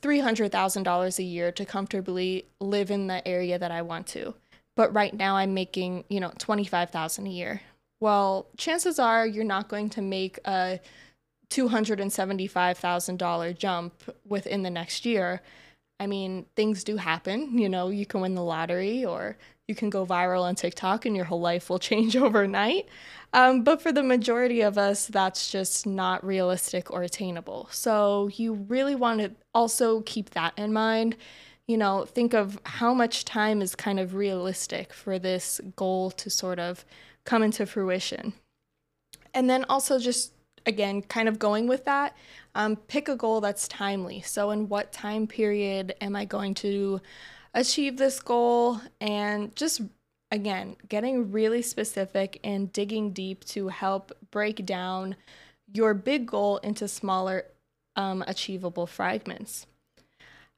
$300,000 0.01 1.19
a 1.19 1.23
year 1.23 1.51
to 1.51 1.65
comfortably 1.65 2.45
live 2.61 2.89
in 2.89 3.07
the 3.07 3.27
area 3.27 3.59
that 3.59 3.69
I 3.69 3.81
want 3.81 4.07
to. 4.07 4.33
But 4.77 4.93
right 4.93 5.13
now 5.13 5.35
I'm 5.35 5.53
making, 5.53 6.05
you 6.07 6.21
know, 6.21 6.31
25,000 6.37 7.27
a 7.27 7.29
year. 7.29 7.63
Well, 7.99 8.47
chances 8.55 8.97
are 8.97 9.27
you're 9.27 9.43
not 9.43 9.67
going 9.67 9.89
to 9.89 10.01
make 10.01 10.39
a 10.45 10.79
$275,000 11.49 13.57
jump 13.57 13.93
within 14.25 14.63
the 14.63 14.69
next 14.69 15.05
year. 15.05 15.41
I 15.99 16.07
mean, 16.07 16.45
things 16.55 16.83
do 16.83 16.97
happen. 16.97 17.57
You 17.65 17.69
know, 17.69 17.89
you 17.89 18.05
can 18.05 18.21
win 18.21 18.35
the 18.35 18.43
lottery 18.43 19.05
or 19.05 19.37
you 19.67 19.75
can 19.75 19.89
go 19.89 20.05
viral 20.05 20.43
on 20.43 20.55
TikTok 20.55 21.05
and 21.05 21.15
your 21.15 21.25
whole 21.25 21.39
life 21.39 21.69
will 21.69 21.79
change 21.91 22.15
overnight. 22.15 22.87
Um, 23.33 23.63
but 23.63 23.81
for 23.81 23.91
the 23.91 24.03
majority 24.03 24.61
of 24.61 24.77
us, 24.77 25.07
that's 25.07 25.51
just 25.51 25.85
not 25.85 26.25
realistic 26.25 26.91
or 26.91 27.03
attainable. 27.03 27.67
So 27.71 28.29
you 28.35 28.53
really 28.53 28.95
want 28.95 29.19
to 29.21 29.31
also 29.53 30.01
keep 30.01 30.31
that 30.31 30.53
in 30.57 30.71
mind. 30.71 31.17
You 31.67 31.77
know, 31.77 32.05
think 32.05 32.33
of 32.33 32.59
how 32.63 32.93
much 32.93 33.25
time 33.25 33.61
is 33.61 33.75
kind 33.75 33.99
of 33.99 34.13
realistic 34.13 34.93
for 34.93 35.17
this 35.17 35.59
goal 35.75 36.11
to 36.11 36.29
sort 36.29 36.59
of 36.59 36.85
come 37.25 37.41
into 37.41 37.65
fruition. 37.65 38.33
And 39.33 39.49
then 39.49 39.65
also 39.67 39.97
just 39.97 40.31
again, 40.65 41.01
kind 41.03 41.27
of 41.27 41.39
going 41.39 41.67
with 41.67 41.85
that, 41.85 42.15
um, 42.55 42.77
pick 42.77 43.07
a 43.07 43.15
goal 43.15 43.41
that's 43.41 43.67
timely. 43.67 44.21
So, 44.21 44.51
in 44.51 44.69
what 44.69 44.91
time 44.91 45.27
period 45.27 45.93
am 46.01 46.15
I 46.15 46.25
going 46.25 46.53
to 46.55 47.01
achieve 47.53 47.97
this 47.97 48.19
goal? 48.19 48.79
And 49.00 49.55
just 49.55 49.81
again, 50.31 50.75
getting 50.89 51.31
really 51.31 51.62
specific 51.62 52.39
and 52.43 52.71
digging 52.74 53.12
deep 53.12 53.43
to 53.45 53.67
help 53.67 54.12
break 54.31 54.65
down 54.65 55.15
your 55.74 55.93
big 55.93 56.25
goal 56.25 56.57
into 56.57 56.88
smaller, 56.88 57.45
um, 57.95 58.24
achievable 58.27 58.88
fragments. 58.88 59.67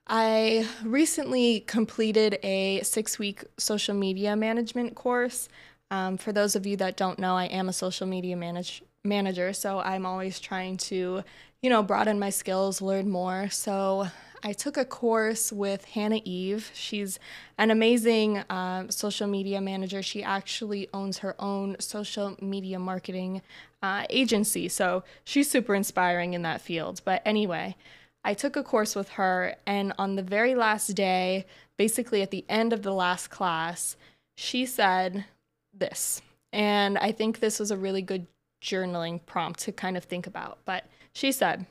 I 0.08 0.68
recently 0.84 1.62
completed 1.62 2.39
a 2.42 2.82
six 2.84 3.20
week 3.20 3.44
social 3.58 3.94
media 3.94 4.36
management 4.36 4.96
course. 4.96 5.50
Um, 5.92 6.18
for 6.18 6.32
those 6.32 6.56
of 6.56 6.66
you 6.66 6.77
that 6.77 6.98
don't 6.98 7.20
know, 7.20 7.36
I 7.36 7.46
am 7.46 7.68
a 7.70 7.74
social 7.74 8.08
media 8.08 8.36
manage- 8.36 8.84
manager, 9.08 9.54
so 9.54 9.80
I'm 9.80 10.06
always 10.06 10.40
trying 10.40 10.78
to, 10.78 11.24
you 11.62 11.70
know, 11.70 11.82
broaden 11.82 12.20
my 12.20 12.30
skills, 12.30 12.82
learn 12.82 13.10
more. 13.10 13.50
So 13.50 14.08
I 14.44 14.54
took 14.54 14.78
a 14.78 14.86
course 14.86 15.52
with 15.52 15.86
Hannah 15.86 16.22
Eve. 16.24 16.70
She's 16.74 17.20
an 17.58 17.72
amazing 17.72 18.44
um, 18.50 18.92
social 18.92 19.28
media 19.28 19.60
manager. 19.62 20.04
She 20.04 20.24
actually 20.24 20.88
owns 20.94 21.20
her 21.20 21.36
own 21.40 21.76
social 21.80 22.38
media 22.40 22.78
marketing 22.78 23.42
uh, 23.82 24.06
agency. 24.10 24.70
So 24.70 25.04
she's 25.24 25.50
super 25.50 25.74
inspiring 25.74 26.34
in 26.34 26.44
that 26.44 26.62
field. 26.62 27.02
But 27.04 27.22
anyway, 27.26 27.76
I 28.24 28.34
took 28.34 28.56
a 28.56 28.64
course 28.64 28.96
with 28.96 29.10
her, 29.12 29.56
and 29.66 29.94
on 29.98 30.16
the 30.16 30.24
very 30.24 30.54
last 30.54 30.90
day, 30.90 31.46
basically 31.78 32.22
at 32.22 32.32
the 32.32 32.46
end 32.50 32.74
of 32.74 32.84
the 32.84 32.94
last 32.94 33.30
class, 33.30 33.96
she 34.36 34.66
said 34.66 35.26
this. 35.74 36.22
And 36.52 36.98
I 36.98 37.12
think 37.12 37.40
this 37.40 37.60
was 37.60 37.72
a 37.72 37.78
really 37.78 38.02
good 38.02 38.28
journaling 38.62 39.26
prompt 39.26 39.60
to 39.62 39.72
kind 39.72 39.98
of 39.98 40.04
think 40.04 40.28
about. 40.28 40.60
But 40.66 40.86
she 41.14 41.32
said, 41.32 41.66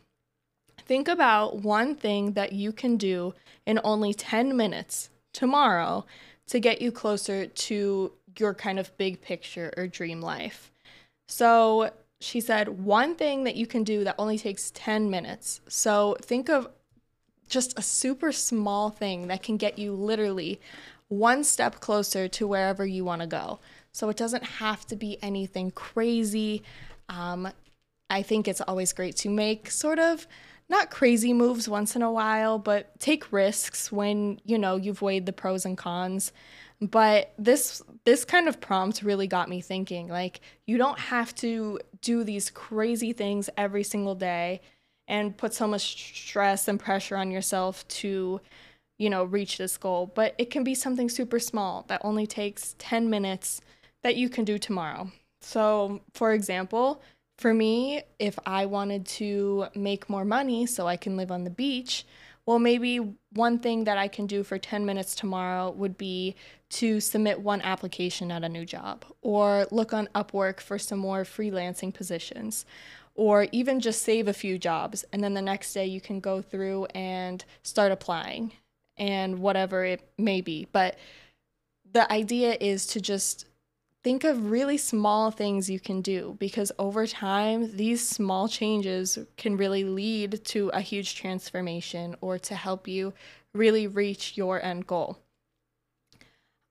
Think 0.78 1.08
about 1.08 1.56
one 1.56 1.94
thing 1.96 2.32
that 2.32 2.52
you 2.52 2.72
can 2.72 2.96
do 2.96 3.34
in 3.66 3.80
only 3.82 4.14
10 4.14 4.56
minutes 4.56 5.10
tomorrow 5.32 6.06
to 6.46 6.60
get 6.60 6.80
you 6.80 6.92
closer 6.92 7.46
to 7.46 8.12
your 8.38 8.54
kind 8.54 8.78
of 8.78 8.96
big 8.96 9.20
picture 9.20 9.72
or 9.76 9.86
dream 9.86 10.20
life. 10.20 10.70
So 11.28 11.90
she 12.20 12.40
said, 12.40 12.68
one 12.68 13.14
thing 13.14 13.44
that 13.44 13.56
you 13.56 13.66
can 13.66 13.84
do 13.84 14.04
that 14.04 14.14
only 14.18 14.38
takes 14.38 14.70
10 14.72 15.10
minutes. 15.10 15.60
So 15.68 16.16
think 16.22 16.48
of 16.48 16.68
just 17.48 17.78
a 17.78 17.82
super 17.82 18.32
small 18.32 18.90
thing 18.90 19.28
that 19.28 19.42
can 19.42 19.56
get 19.56 19.78
you 19.78 19.92
literally 19.92 20.60
one 21.08 21.44
step 21.44 21.80
closer 21.80 22.26
to 22.28 22.46
wherever 22.46 22.86
you 22.86 23.04
want 23.04 23.22
to 23.22 23.26
go. 23.26 23.60
So 23.96 24.10
it 24.10 24.18
doesn't 24.18 24.44
have 24.44 24.84
to 24.88 24.94
be 24.94 25.16
anything 25.22 25.70
crazy. 25.70 26.62
Um, 27.08 27.48
I 28.10 28.20
think 28.20 28.46
it's 28.46 28.60
always 28.60 28.92
great 28.92 29.16
to 29.16 29.30
make 29.30 29.70
sort 29.70 29.98
of 29.98 30.26
not 30.68 30.90
crazy 30.90 31.32
moves 31.32 31.66
once 31.66 31.96
in 31.96 32.02
a 32.02 32.12
while, 32.12 32.58
but 32.58 33.00
take 33.00 33.32
risks 33.32 33.90
when 33.90 34.38
you 34.44 34.58
know 34.58 34.76
you've 34.76 35.00
weighed 35.00 35.24
the 35.24 35.32
pros 35.32 35.64
and 35.64 35.78
cons. 35.78 36.32
But 36.78 37.32
this 37.38 37.80
this 38.04 38.26
kind 38.26 38.48
of 38.48 38.60
prompt 38.60 39.00
really 39.02 39.26
got 39.26 39.48
me 39.48 39.62
thinking. 39.62 40.08
Like 40.08 40.42
you 40.66 40.76
don't 40.76 40.98
have 40.98 41.34
to 41.36 41.80
do 42.02 42.22
these 42.22 42.50
crazy 42.50 43.14
things 43.14 43.48
every 43.56 43.82
single 43.82 44.14
day 44.14 44.60
and 45.08 45.34
put 45.34 45.54
so 45.54 45.66
much 45.66 46.14
stress 46.26 46.68
and 46.68 46.78
pressure 46.78 47.16
on 47.16 47.30
yourself 47.30 47.88
to 47.88 48.42
you 48.98 49.08
know 49.08 49.24
reach 49.24 49.56
this 49.56 49.78
goal, 49.78 50.12
but 50.14 50.34
it 50.36 50.50
can 50.50 50.64
be 50.64 50.74
something 50.74 51.08
super 51.08 51.38
small 51.38 51.86
that 51.88 52.02
only 52.04 52.26
takes 52.26 52.74
10 52.78 53.08
minutes 53.08 53.62
that 54.02 54.16
you 54.16 54.28
can 54.28 54.44
do 54.44 54.58
tomorrow. 54.58 55.10
So, 55.40 56.00
for 56.14 56.32
example, 56.32 57.02
for 57.38 57.52
me, 57.52 58.02
if 58.18 58.38
I 58.46 58.66
wanted 58.66 59.06
to 59.06 59.66
make 59.74 60.08
more 60.08 60.24
money 60.24 60.66
so 60.66 60.86
I 60.86 60.96
can 60.96 61.16
live 61.16 61.30
on 61.30 61.44
the 61.44 61.50
beach, 61.50 62.04
well, 62.46 62.58
maybe 62.58 63.16
one 63.32 63.58
thing 63.58 63.84
that 63.84 63.98
I 63.98 64.08
can 64.08 64.26
do 64.26 64.44
for 64.44 64.56
10 64.56 64.86
minutes 64.86 65.14
tomorrow 65.14 65.70
would 65.72 65.98
be 65.98 66.36
to 66.70 67.00
submit 67.00 67.40
one 67.40 67.60
application 67.60 68.30
at 68.30 68.44
a 68.44 68.48
new 68.48 68.64
job, 68.64 69.04
or 69.20 69.66
look 69.70 69.92
on 69.92 70.08
Upwork 70.14 70.60
for 70.60 70.78
some 70.78 70.98
more 70.98 71.24
freelancing 71.24 71.92
positions, 71.92 72.64
or 73.14 73.48
even 73.50 73.80
just 73.80 74.02
save 74.02 74.28
a 74.28 74.32
few 74.32 74.58
jobs. 74.58 75.04
And 75.12 75.24
then 75.24 75.34
the 75.34 75.42
next 75.42 75.72
day 75.72 75.86
you 75.86 76.00
can 76.00 76.20
go 76.20 76.40
through 76.40 76.86
and 76.94 77.44
start 77.62 77.90
applying 77.90 78.52
and 78.96 79.40
whatever 79.40 79.84
it 79.84 80.08
may 80.16 80.40
be. 80.40 80.68
But 80.70 80.96
the 81.92 82.10
idea 82.12 82.56
is 82.60 82.86
to 82.88 83.00
just 83.00 83.46
think 84.06 84.22
of 84.22 84.52
really 84.52 84.76
small 84.76 85.32
things 85.32 85.68
you 85.68 85.80
can 85.80 86.00
do 86.00 86.36
because 86.38 86.70
over 86.78 87.08
time, 87.08 87.76
these 87.76 88.08
small 88.08 88.46
changes 88.46 89.18
can 89.36 89.56
really 89.56 89.82
lead 89.82 90.44
to 90.44 90.68
a 90.68 90.80
huge 90.80 91.16
transformation 91.16 92.14
or 92.20 92.38
to 92.38 92.54
help 92.54 92.86
you 92.86 93.12
really 93.52 93.88
reach 93.88 94.36
your 94.36 94.62
end 94.62 94.86
goal. 94.86 95.18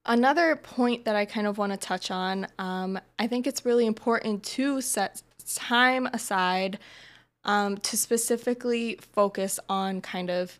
Another 0.05 0.55
point 0.55 1.03
that 1.03 1.17
I 1.17 1.25
kind 1.25 1.45
of 1.45 1.57
want 1.57 1.73
to 1.73 1.77
touch 1.77 2.09
on, 2.09 2.47
um, 2.57 2.97
I 3.19 3.27
think 3.27 3.47
it's 3.47 3.65
really 3.65 3.85
important 3.85 4.41
to 4.55 4.79
set 4.79 5.21
time 5.43 6.07
aside 6.07 6.79
um, 7.43 7.75
to 7.79 7.97
specifically 7.97 8.97
focus 9.11 9.59
on 9.67 9.99
kind 9.99 10.29
of 10.29 10.57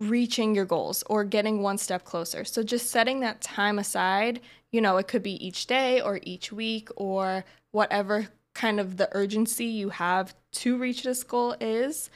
reaching 0.00 0.54
your 0.54 0.64
goals 0.64 1.02
or 1.06 1.24
getting 1.24 1.62
one 1.62 1.78
step 1.78 2.04
closer. 2.04 2.44
So 2.44 2.62
just 2.62 2.90
setting 2.90 3.20
that 3.20 3.40
time 3.40 3.78
aside, 3.78 4.40
you 4.72 4.80
know, 4.80 4.96
it 4.98 5.08
could 5.08 5.22
be 5.22 5.44
each 5.44 5.66
day 5.66 6.00
or 6.00 6.20
each 6.22 6.52
week 6.52 6.88
or 6.96 7.44
whatever 7.72 8.28
kind 8.54 8.80
of 8.80 8.96
the 8.96 9.08
urgency 9.12 9.66
you 9.66 9.90
have 9.90 10.34
to 10.50 10.78
reach 10.78 11.02
this 11.02 11.22
goal 11.22 11.54
is. 11.60 12.10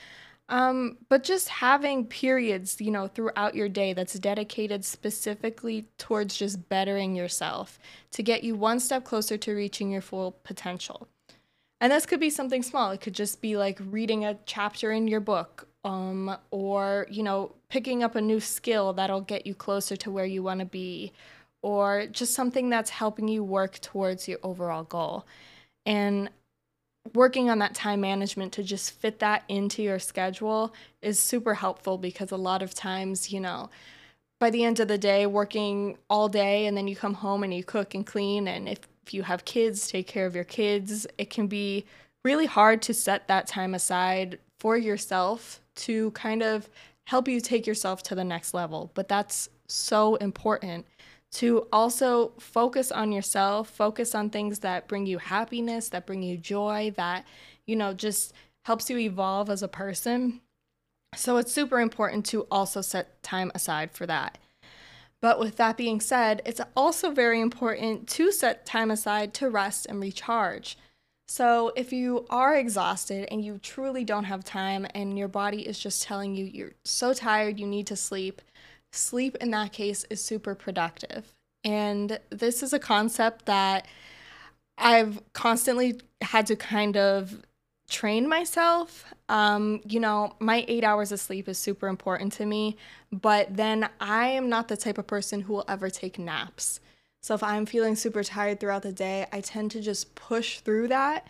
Um, 0.48 0.98
but 1.08 1.22
just 1.22 1.48
having 1.48 2.06
periods, 2.06 2.80
you 2.80 2.90
know, 2.90 3.06
throughout 3.06 3.54
your 3.54 3.68
day 3.68 3.92
that's 3.92 4.18
dedicated 4.18 4.84
specifically 4.84 5.86
towards 5.96 6.36
just 6.36 6.68
bettering 6.68 7.14
yourself 7.14 7.78
to 8.10 8.22
get 8.22 8.42
you 8.42 8.56
one 8.56 8.80
step 8.80 9.04
closer 9.04 9.36
to 9.38 9.54
reaching 9.54 9.92
your 9.92 10.00
full 10.00 10.32
potential. 10.42 11.06
And 11.80 11.92
this 11.92 12.04
could 12.04 12.20
be 12.20 12.30
something 12.30 12.64
small. 12.64 12.90
It 12.90 13.00
could 13.00 13.14
just 13.14 13.40
be 13.40 13.56
like 13.56 13.78
reading 13.80 14.24
a 14.24 14.38
chapter 14.44 14.90
in 14.90 15.06
your 15.06 15.20
book 15.20 15.68
um, 15.84 16.36
or, 16.50 17.06
you 17.10 17.22
know, 17.22 17.52
picking 17.68 18.02
up 18.02 18.14
a 18.14 18.20
new 18.20 18.40
skill 18.40 18.92
that'll 18.92 19.20
get 19.20 19.46
you 19.46 19.54
closer 19.54 19.96
to 19.96 20.10
where 20.10 20.26
you 20.26 20.42
want 20.42 20.60
to 20.60 20.66
be, 20.66 21.12
or 21.62 22.06
just 22.06 22.34
something 22.34 22.70
that's 22.70 22.90
helping 22.90 23.28
you 23.28 23.44
work 23.44 23.80
towards 23.80 24.28
your 24.28 24.38
overall 24.42 24.84
goal. 24.84 25.26
And 25.86 26.30
working 27.14 27.48
on 27.48 27.58
that 27.58 27.74
time 27.74 28.00
management 28.00 28.52
to 28.52 28.62
just 28.62 28.92
fit 28.92 29.18
that 29.20 29.42
into 29.48 29.82
your 29.82 29.98
schedule 29.98 30.74
is 31.02 31.18
super 31.18 31.54
helpful 31.54 31.98
because 31.98 32.30
a 32.30 32.36
lot 32.36 32.62
of 32.62 32.74
times, 32.74 33.32
you 33.32 33.40
know, 33.40 33.70
by 34.38 34.50
the 34.50 34.64
end 34.64 34.80
of 34.80 34.88
the 34.88 34.98
day, 34.98 35.26
working 35.26 35.96
all 36.08 36.28
day 36.28 36.66
and 36.66 36.76
then 36.76 36.88
you 36.88 36.96
come 36.96 37.14
home 37.14 37.42
and 37.42 37.52
you 37.52 37.64
cook 37.64 37.94
and 37.94 38.06
clean. 38.06 38.48
And 38.48 38.68
if, 38.68 38.80
if 39.06 39.14
you 39.14 39.22
have 39.22 39.44
kids, 39.44 39.88
take 39.88 40.06
care 40.06 40.26
of 40.26 40.34
your 40.34 40.44
kids. 40.44 41.06
It 41.18 41.30
can 41.30 41.46
be 41.46 41.84
really 42.24 42.46
hard 42.46 42.82
to 42.82 42.94
set 42.94 43.28
that 43.28 43.46
time 43.46 43.74
aside 43.74 44.38
for 44.58 44.76
yourself 44.76 45.59
to 45.76 46.10
kind 46.12 46.42
of 46.42 46.68
help 47.06 47.28
you 47.28 47.40
take 47.40 47.66
yourself 47.66 48.02
to 48.04 48.14
the 48.14 48.24
next 48.24 48.54
level. 48.54 48.90
But 48.94 49.08
that's 49.08 49.48
so 49.66 50.16
important 50.16 50.86
to 51.32 51.66
also 51.72 52.32
focus 52.38 52.90
on 52.90 53.12
yourself, 53.12 53.68
focus 53.68 54.14
on 54.14 54.30
things 54.30 54.60
that 54.60 54.88
bring 54.88 55.06
you 55.06 55.18
happiness, 55.18 55.88
that 55.90 56.06
bring 56.06 56.22
you 56.22 56.36
joy, 56.36 56.92
that, 56.96 57.24
you 57.66 57.76
know, 57.76 57.94
just 57.94 58.32
helps 58.64 58.90
you 58.90 58.98
evolve 58.98 59.48
as 59.48 59.62
a 59.62 59.68
person. 59.68 60.40
So 61.14 61.36
it's 61.36 61.52
super 61.52 61.80
important 61.80 62.24
to 62.26 62.46
also 62.50 62.80
set 62.80 63.22
time 63.22 63.50
aside 63.54 63.92
for 63.92 64.06
that. 64.06 64.38
But 65.20 65.38
with 65.38 65.56
that 65.56 65.76
being 65.76 66.00
said, 66.00 66.40
it's 66.46 66.60
also 66.76 67.10
very 67.10 67.40
important 67.40 68.08
to 68.10 68.32
set 68.32 68.64
time 68.64 68.90
aside 68.90 69.34
to 69.34 69.50
rest 69.50 69.86
and 69.88 70.00
recharge. 70.00 70.78
So, 71.30 71.72
if 71.76 71.92
you 71.92 72.26
are 72.28 72.56
exhausted 72.56 73.28
and 73.30 73.44
you 73.44 73.58
truly 73.58 74.02
don't 74.02 74.24
have 74.24 74.42
time 74.42 74.84
and 74.96 75.16
your 75.16 75.28
body 75.28 75.64
is 75.64 75.78
just 75.78 76.02
telling 76.02 76.34
you 76.34 76.44
you're 76.44 76.72
so 76.84 77.14
tired, 77.14 77.60
you 77.60 77.68
need 77.68 77.86
to 77.86 77.94
sleep, 77.94 78.42
sleep 78.90 79.36
in 79.40 79.52
that 79.52 79.72
case 79.72 80.04
is 80.10 80.20
super 80.20 80.56
productive. 80.56 81.32
And 81.62 82.18
this 82.30 82.64
is 82.64 82.72
a 82.72 82.80
concept 82.80 83.46
that 83.46 83.86
I've 84.76 85.22
constantly 85.32 86.00
had 86.20 86.46
to 86.46 86.56
kind 86.56 86.96
of 86.96 87.46
train 87.88 88.28
myself. 88.28 89.04
Um, 89.28 89.82
you 89.86 90.00
know, 90.00 90.34
my 90.40 90.64
eight 90.66 90.82
hours 90.82 91.12
of 91.12 91.20
sleep 91.20 91.48
is 91.48 91.58
super 91.58 91.86
important 91.86 92.32
to 92.34 92.44
me, 92.44 92.76
but 93.12 93.56
then 93.56 93.88
I 94.00 94.30
am 94.30 94.48
not 94.48 94.66
the 94.66 94.76
type 94.76 94.98
of 94.98 95.06
person 95.06 95.42
who 95.42 95.52
will 95.52 95.64
ever 95.68 95.90
take 95.90 96.18
naps. 96.18 96.80
So 97.22 97.34
if 97.34 97.42
I'm 97.42 97.66
feeling 97.66 97.96
super 97.96 98.24
tired 98.24 98.60
throughout 98.60 98.82
the 98.82 98.92
day, 98.92 99.26
I 99.32 99.40
tend 99.40 99.70
to 99.72 99.80
just 99.80 100.14
push 100.14 100.60
through 100.60 100.88
that. 100.88 101.26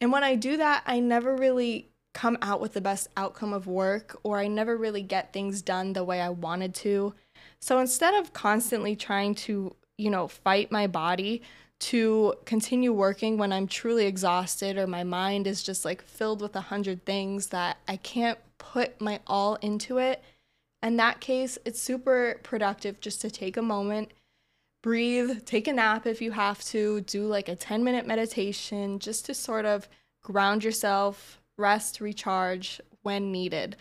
And 0.00 0.12
when 0.12 0.24
I 0.24 0.34
do 0.34 0.56
that, 0.56 0.82
I 0.86 1.00
never 1.00 1.36
really 1.36 1.88
come 2.14 2.38
out 2.40 2.60
with 2.60 2.72
the 2.72 2.80
best 2.80 3.08
outcome 3.16 3.52
of 3.52 3.66
work 3.66 4.18
or 4.22 4.38
I 4.38 4.48
never 4.48 4.76
really 4.76 5.02
get 5.02 5.32
things 5.32 5.60
done 5.60 5.92
the 5.92 6.04
way 6.04 6.20
I 6.20 6.30
wanted 6.30 6.74
to. 6.76 7.14
So 7.60 7.78
instead 7.78 8.14
of 8.14 8.32
constantly 8.32 8.96
trying 8.96 9.34
to, 9.34 9.76
you 9.98 10.10
know, 10.10 10.26
fight 10.26 10.72
my 10.72 10.86
body 10.86 11.42
to 11.78 12.34
continue 12.46 12.92
working 12.92 13.36
when 13.36 13.52
I'm 13.52 13.66
truly 13.66 14.06
exhausted 14.06 14.78
or 14.78 14.86
my 14.86 15.04
mind 15.04 15.46
is 15.46 15.62
just 15.62 15.84
like 15.84 16.02
filled 16.02 16.40
with 16.40 16.56
a 16.56 16.62
hundred 16.62 17.04
things 17.04 17.48
that 17.48 17.76
I 17.86 17.96
can't 17.96 18.38
put 18.56 18.98
my 18.98 19.20
all 19.26 19.56
into 19.56 19.98
it, 19.98 20.22
in 20.82 20.96
that 20.96 21.20
case, 21.20 21.58
it's 21.64 21.80
super 21.80 22.40
productive 22.42 23.00
just 23.00 23.20
to 23.22 23.30
take 23.30 23.56
a 23.56 23.62
moment 23.62 24.10
breathe, 24.86 25.44
take 25.44 25.66
a 25.66 25.72
nap 25.72 26.06
if 26.06 26.22
you 26.22 26.30
have 26.30 26.62
to, 26.62 27.00
do 27.00 27.26
like 27.26 27.48
a 27.48 27.56
10 27.56 27.82
minute 27.82 28.06
meditation 28.06 29.00
just 29.00 29.26
to 29.26 29.34
sort 29.34 29.64
of 29.64 29.88
ground 30.22 30.62
yourself, 30.62 31.40
rest, 31.58 32.00
recharge 32.00 32.80
when 33.02 33.32
needed. 33.32 33.74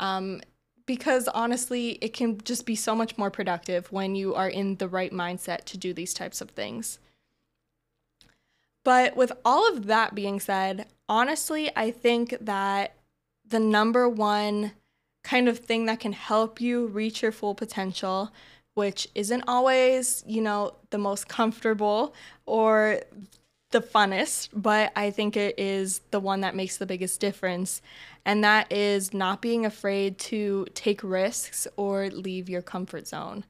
Um, 0.00 0.42
because 0.84 1.28
honestly, 1.28 1.92
it 2.02 2.12
can 2.12 2.42
just 2.42 2.66
be 2.66 2.76
so 2.76 2.94
much 2.94 3.16
more 3.16 3.30
productive 3.30 3.90
when 3.90 4.14
you 4.14 4.34
are 4.34 4.50
in 4.50 4.76
the 4.76 4.86
right 4.86 5.14
mindset 5.14 5.64
to 5.64 5.78
do 5.78 5.94
these 5.94 6.12
types 6.12 6.42
of 6.42 6.50
things. 6.50 6.98
But 8.84 9.16
with 9.16 9.32
all 9.46 9.66
of 9.72 9.86
that 9.86 10.14
being 10.14 10.40
said, 10.40 10.88
honestly, 11.08 11.70
I 11.74 11.90
think 11.90 12.36
that 12.38 12.96
the 13.48 13.60
number 13.60 14.06
one 14.06 14.72
kind 15.24 15.48
of 15.48 15.58
thing 15.58 15.86
that 15.86 16.00
can 16.00 16.12
help 16.12 16.60
you 16.60 16.86
reach 16.86 17.22
your 17.22 17.32
full 17.32 17.54
potential 17.54 18.30
which 18.74 19.08
isn't 19.14 19.44
always, 19.46 20.24
you 20.26 20.40
know, 20.40 20.74
the 20.90 20.98
most 20.98 21.28
comfortable 21.28 22.14
or 22.46 23.00
the 23.70 23.80
funnest, 23.80 24.48
but 24.52 24.92
I 24.96 25.10
think 25.10 25.36
it 25.36 25.58
is 25.58 26.00
the 26.10 26.20
one 26.20 26.40
that 26.40 26.56
makes 26.56 26.76
the 26.76 26.86
biggest 26.86 27.20
difference. 27.20 27.82
And 28.24 28.42
that 28.42 28.70
is 28.72 29.14
not 29.14 29.40
being 29.40 29.64
afraid 29.64 30.18
to 30.18 30.66
take 30.74 31.02
risks 31.02 31.66
or 31.76 32.08
leave 32.08 32.48
your 32.48 32.62
comfort 32.62 33.06
zone. 33.06 33.44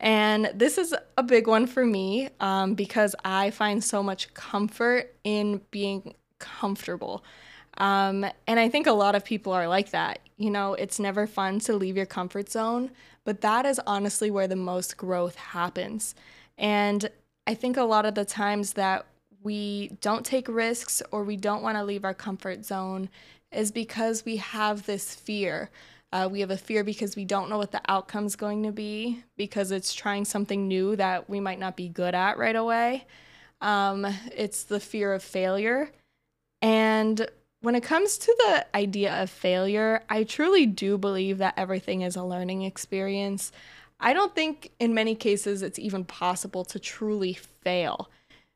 And 0.00 0.50
this 0.54 0.78
is 0.78 0.94
a 1.16 1.22
big 1.24 1.48
one 1.48 1.66
for 1.66 1.84
me 1.84 2.28
um, 2.38 2.74
because 2.74 3.16
I 3.24 3.50
find 3.50 3.82
so 3.82 4.02
much 4.02 4.32
comfort 4.32 5.14
in 5.24 5.60
being 5.72 6.14
comfortable. 6.38 7.24
Um, 7.78 8.26
and 8.46 8.60
I 8.60 8.68
think 8.68 8.86
a 8.86 8.92
lot 8.92 9.14
of 9.14 9.24
people 9.24 9.52
are 9.52 9.68
like 9.68 9.90
that. 9.90 10.18
You 10.36 10.50
know, 10.50 10.74
it's 10.74 10.98
never 10.98 11.26
fun 11.26 11.60
to 11.60 11.74
leave 11.74 11.96
your 11.96 12.06
comfort 12.06 12.50
zone, 12.50 12.90
but 13.24 13.40
that 13.40 13.64
is 13.66 13.80
honestly 13.86 14.30
where 14.30 14.48
the 14.48 14.56
most 14.56 14.96
growth 14.96 15.36
happens. 15.36 16.14
And 16.56 17.08
I 17.46 17.54
think 17.54 17.76
a 17.76 17.82
lot 17.84 18.04
of 18.04 18.14
the 18.14 18.24
times 18.24 18.74
that 18.74 19.06
we 19.42 19.92
don't 20.00 20.26
take 20.26 20.48
risks 20.48 21.02
or 21.12 21.22
we 21.22 21.36
don't 21.36 21.62
want 21.62 21.76
to 21.76 21.84
leave 21.84 22.04
our 22.04 22.14
comfort 22.14 22.64
zone 22.64 23.08
is 23.52 23.70
because 23.70 24.24
we 24.24 24.36
have 24.36 24.84
this 24.84 25.14
fear. 25.14 25.70
Uh, 26.12 26.28
we 26.30 26.40
have 26.40 26.50
a 26.50 26.56
fear 26.56 26.82
because 26.82 27.16
we 27.16 27.24
don't 27.24 27.48
know 27.48 27.58
what 27.58 27.70
the 27.70 27.80
outcome 27.88 28.26
is 28.26 28.34
going 28.34 28.62
to 28.64 28.72
be, 28.72 29.22
because 29.36 29.70
it's 29.70 29.94
trying 29.94 30.24
something 30.24 30.66
new 30.66 30.96
that 30.96 31.28
we 31.30 31.38
might 31.38 31.58
not 31.58 31.76
be 31.76 31.88
good 31.88 32.14
at 32.14 32.38
right 32.38 32.56
away. 32.56 33.06
Um, 33.60 34.06
it's 34.34 34.64
the 34.64 34.80
fear 34.80 35.12
of 35.12 35.22
failure. 35.22 35.90
And 36.60 37.28
when 37.60 37.74
it 37.74 37.82
comes 37.82 38.18
to 38.18 38.34
the 38.38 38.66
idea 38.76 39.20
of 39.22 39.30
failure, 39.30 40.02
I 40.08 40.24
truly 40.24 40.66
do 40.66 40.96
believe 40.96 41.38
that 41.38 41.54
everything 41.56 42.02
is 42.02 42.16
a 42.16 42.22
learning 42.22 42.62
experience. 42.62 43.50
I 43.98 44.12
don't 44.12 44.34
think 44.34 44.70
in 44.78 44.94
many 44.94 45.14
cases 45.14 45.62
it's 45.62 45.78
even 45.78 46.04
possible 46.04 46.64
to 46.66 46.78
truly 46.78 47.34
fail 47.34 48.10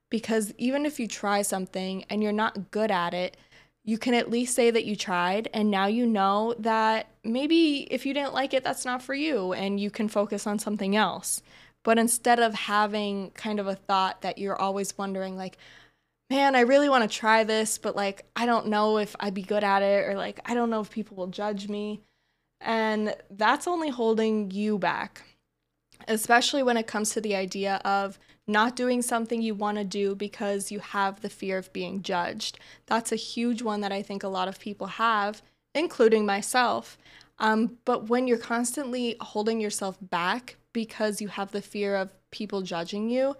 because 0.08 0.54
even 0.56 0.86
if 0.86 1.00
you 1.00 1.08
try 1.08 1.42
something 1.42 2.04
and 2.10 2.22
you're 2.22 2.32
not 2.32 2.70
good 2.70 2.90
at 2.90 3.12
it, 3.12 3.36
you 3.84 3.98
can 3.98 4.14
at 4.14 4.30
least 4.30 4.54
say 4.54 4.70
that 4.70 4.84
you 4.84 4.94
tried 4.94 5.48
and 5.52 5.68
now 5.68 5.86
you 5.86 6.06
know 6.06 6.54
that 6.58 7.08
maybe 7.24 7.88
if 7.90 8.06
you 8.06 8.14
didn't 8.14 8.34
like 8.34 8.54
it, 8.54 8.62
that's 8.62 8.84
not 8.84 9.02
for 9.02 9.14
you 9.14 9.52
and 9.52 9.80
you 9.80 9.90
can 9.90 10.06
focus 10.06 10.46
on 10.46 10.60
something 10.60 10.94
else. 10.94 11.42
But 11.82 11.98
instead 11.98 12.38
of 12.38 12.54
having 12.54 13.30
kind 13.30 13.58
of 13.58 13.66
a 13.66 13.74
thought 13.74 14.20
that 14.22 14.38
you're 14.38 14.60
always 14.60 14.96
wondering, 14.96 15.36
like, 15.36 15.58
man, 16.32 16.56
I 16.56 16.60
really 16.60 16.88
want 16.88 17.08
to 17.08 17.18
try 17.18 17.44
this, 17.44 17.76
but 17.76 17.94
like, 17.94 18.24
I 18.34 18.46
don't 18.46 18.68
know 18.68 18.96
if 18.96 19.14
I'd 19.20 19.34
be 19.34 19.42
good 19.42 19.62
at 19.62 19.82
it, 19.82 20.08
or 20.08 20.14
like, 20.14 20.40
I 20.46 20.54
don't 20.54 20.70
know 20.70 20.80
if 20.80 20.90
people 20.90 21.14
will 21.14 21.26
judge 21.26 21.68
me. 21.68 22.00
And 22.58 23.14
that's 23.28 23.68
only 23.68 23.90
holding 23.90 24.50
you 24.50 24.78
back, 24.78 25.36
especially 26.08 26.62
when 26.62 26.78
it 26.78 26.86
comes 26.86 27.10
to 27.10 27.20
the 27.20 27.36
idea 27.36 27.82
of 27.84 28.18
not 28.46 28.76
doing 28.76 29.02
something 29.02 29.42
you 29.42 29.54
want 29.54 29.76
to 29.76 29.84
do 29.84 30.14
because 30.14 30.72
you 30.72 30.78
have 30.78 31.20
the 31.20 31.28
fear 31.28 31.58
of 31.58 31.70
being 31.74 32.00
judged. 32.00 32.58
That's 32.86 33.12
a 33.12 33.16
huge 33.16 33.60
one 33.60 33.82
that 33.82 33.92
I 33.92 34.00
think 34.00 34.22
a 34.22 34.28
lot 34.28 34.48
of 34.48 34.58
people 34.58 34.86
have, 34.86 35.42
including 35.74 36.24
myself. 36.24 36.96
Um, 37.40 37.76
but 37.84 38.08
when 38.08 38.26
you're 38.26 38.38
constantly 38.38 39.16
holding 39.20 39.60
yourself 39.60 39.98
back 40.00 40.56
because 40.72 41.20
you 41.20 41.28
have 41.28 41.52
the 41.52 41.60
fear 41.60 41.94
of 41.94 42.14
people 42.30 42.62
judging 42.62 43.10
you, 43.10 43.36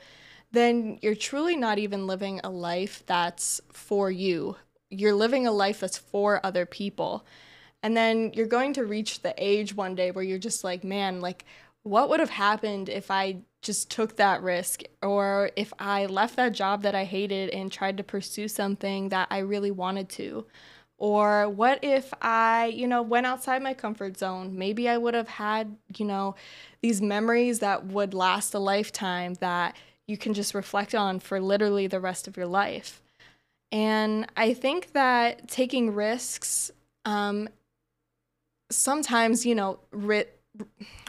then 0.52 0.98
you're 1.02 1.14
truly 1.14 1.56
not 1.56 1.78
even 1.78 2.06
living 2.06 2.40
a 2.44 2.50
life 2.50 3.02
that's 3.06 3.60
for 3.72 4.10
you. 4.10 4.56
You're 4.90 5.14
living 5.14 5.46
a 5.46 5.52
life 5.52 5.80
that's 5.80 5.98
for 5.98 6.44
other 6.44 6.66
people. 6.66 7.26
And 7.82 7.96
then 7.96 8.32
you're 8.34 8.46
going 8.46 8.74
to 8.74 8.84
reach 8.84 9.22
the 9.22 9.34
age 9.36 9.74
one 9.74 9.94
day 9.94 10.10
where 10.10 10.24
you're 10.24 10.38
just 10.38 10.62
like, 10.62 10.84
man, 10.84 11.20
like, 11.20 11.44
what 11.82 12.08
would 12.08 12.20
have 12.20 12.30
happened 12.30 12.88
if 12.88 13.10
I 13.10 13.38
just 13.60 13.90
took 13.90 14.16
that 14.16 14.42
risk 14.42 14.82
or 15.02 15.50
if 15.56 15.72
I 15.78 16.06
left 16.06 16.36
that 16.36 16.52
job 16.52 16.82
that 16.82 16.94
I 16.94 17.04
hated 17.04 17.50
and 17.50 17.72
tried 17.72 17.96
to 17.96 18.04
pursue 18.04 18.46
something 18.46 19.08
that 19.08 19.28
I 19.30 19.38
really 19.38 19.70
wanted 19.70 20.08
to? 20.10 20.46
Or 20.98 21.48
what 21.48 21.82
if 21.82 22.12
I, 22.22 22.66
you 22.66 22.86
know, 22.86 23.02
went 23.02 23.26
outside 23.26 23.62
my 23.62 23.74
comfort 23.74 24.16
zone? 24.16 24.56
Maybe 24.56 24.88
I 24.88 24.98
would 24.98 25.14
have 25.14 25.26
had, 25.26 25.76
you 25.96 26.04
know, 26.04 26.36
these 26.80 27.02
memories 27.02 27.58
that 27.58 27.86
would 27.86 28.14
last 28.14 28.54
a 28.54 28.60
lifetime 28.60 29.34
that 29.40 29.74
you 30.06 30.16
can 30.16 30.34
just 30.34 30.54
reflect 30.54 30.94
on 30.94 31.20
for 31.20 31.40
literally 31.40 31.86
the 31.86 32.00
rest 32.00 32.26
of 32.28 32.36
your 32.36 32.46
life. 32.46 33.02
And 33.70 34.26
I 34.36 34.52
think 34.52 34.92
that 34.92 35.48
taking 35.48 35.94
risks, 35.94 36.70
um, 37.04 37.48
sometimes, 38.70 39.46
you 39.46 39.54
know, 39.54 39.78
ri- 39.90 40.26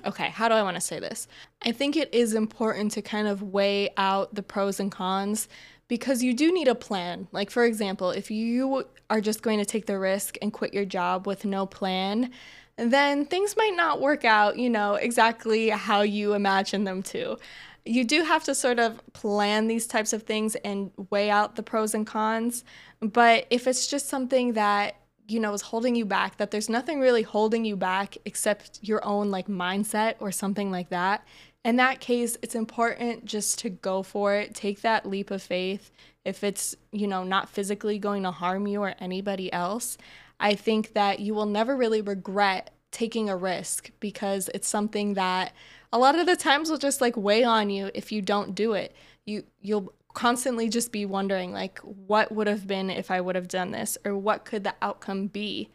okay, 0.06 0.29
how 0.29 0.47
do 0.47 0.56
I 0.56 0.63
want 0.63 0.75
to 0.75 0.82
say 0.82 0.99
this? 0.99 1.27
I 1.63 1.71
think 1.71 1.97
it 1.97 2.13
is 2.13 2.34
important 2.34 2.91
to 2.93 3.01
kind 3.01 3.27
of 3.27 3.41
weigh 3.41 3.89
out 3.97 4.34
the 4.36 4.43
pros 4.43 4.79
and 4.79 4.91
cons 4.91 5.49
because 5.88 6.23
you 6.23 6.34
do 6.34 6.53
need 6.53 6.67
a 6.67 6.75
plan. 6.75 7.27
Like, 7.32 7.49
for 7.49 7.65
example, 7.65 8.12
if 8.12 8.32
you 8.32 8.86
are 9.10 9.21
just 9.21 9.41
going 9.41 9.60
to 9.60 9.65
take 9.65 9.86
the 9.86 9.99
risk 9.99 10.38
and 10.41 10.53
quit 10.53 10.73
your 10.73 10.86
job 10.86 11.27
with 11.27 11.43
no 11.43 11.65
plan, 11.65 12.32
then 12.77 13.25
things 13.25 13.56
might 13.58 13.75
not 13.75 14.01
work 14.01 14.25
out, 14.25 14.58
you 14.58 14.69
know, 14.69 14.95
exactly 14.95 15.69
how 15.69 16.01
you 16.01 16.34
imagine 16.34 16.86
them 16.86 17.03
to 17.03 17.38
you 17.86 18.04
do 18.06 18.24
have 18.24 18.43
to 18.46 18.56
sort 18.56 18.80
of 18.80 19.02
plan 19.13 19.67
these 19.67 19.88
types 19.88 20.13
of 20.13 20.24
things 20.24 20.56
and 20.56 20.91
weigh 21.10 21.30
out 21.30 21.56
the 21.56 21.63
pros 21.63 21.93
and 21.93 22.08
cons. 22.08 22.63
But 23.02 23.46
if 23.50 23.67
it's 23.67 23.88
just 23.88 24.08
something 24.08 24.54
that, 24.54 24.96
you 25.28 25.39
know, 25.39 25.54
is 25.54 25.62
holding 25.62 25.96
you 25.96 26.06
back, 26.06 26.38
that 26.38 26.52
there's 26.52 26.69
nothing 26.69 27.00
really 27.00 27.24
holding 27.24 27.65
you 27.65 27.76
back 27.76 28.17
except 28.26 28.80
your 28.82 29.04
own 29.04 29.32
like 29.32 29.48
mindset 29.48 30.15
or 30.19 30.32
something 30.32 30.72
like 30.72 30.89
that, 30.89 31.26
in 31.65 31.78
that 31.78 32.02
case, 32.02 32.38
it's 32.41 32.56
important 32.56 33.26
just 33.26 33.60
to 33.60 33.69
go 33.69 34.04
for 34.04 34.36
it, 34.36 34.54
take 34.54 34.82
that 34.82 35.06
leap 35.06 35.32
of 35.32 35.41
faith. 35.41 35.91
If 36.26 36.43
it's, 36.43 36.76
you 36.91 37.08
know, 37.08 37.24
not 37.24 37.50
physically 37.50 38.00
going 38.00 38.24
to 38.24 38.32
harm 38.32 38.67
you 38.67 38.82
or 38.82 38.96
anybody 39.00 39.52
else, 39.52 39.98
I 40.39 40.56
think 40.56 40.93
that 40.93 41.19
you 41.19 41.34
will 41.34 41.46
never 41.46 41.76
really 41.76 42.02
regret 42.02 42.72
taking 42.91 43.30
a 43.30 43.38
risk 43.38 43.91
because 44.00 44.50
it's 44.54 44.67
something 44.67 45.13
that 45.15 45.54
a 45.93 45.99
lot 45.99 46.17
of 46.17 46.25
the 46.25 46.36
times 46.36 46.69
will 46.69 46.79
just 46.79 46.99
like 46.99 47.15
weigh 47.15 47.43
on 47.43 47.69
you 47.69 47.91
if 47.93 48.12
you 48.12 48.21
don't 48.21 48.56
do 48.56 48.73
it. 48.73 48.95
You 49.25 49.43
you'll 49.62 49.93
constantly 50.13 50.67
just 50.67 50.91
be 50.91 51.06
wondering 51.06 51.53
like 51.53 51.79
what 51.79 52.32
would 52.32 52.47
have 52.47 52.67
been 52.67 52.89
if 52.89 53.10
I 53.10 53.21
would 53.21 53.36
have 53.36 53.47
done 53.47 53.71
this 53.71 53.97
or 54.03 54.17
what 54.17 54.43
could 54.43 54.63
the 54.63 54.75
outcome 54.82 55.27
be. 55.27 55.69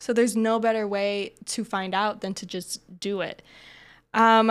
So 0.00 0.12
there's 0.12 0.36
no 0.36 0.60
better 0.60 0.86
way 0.86 1.34
to 1.46 1.64
find 1.64 1.94
out 1.94 2.20
than 2.20 2.34
to 2.34 2.46
just 2.46 3.00
do 3.00 3.22
it. 3.22 3.42
Um 4.12 4.50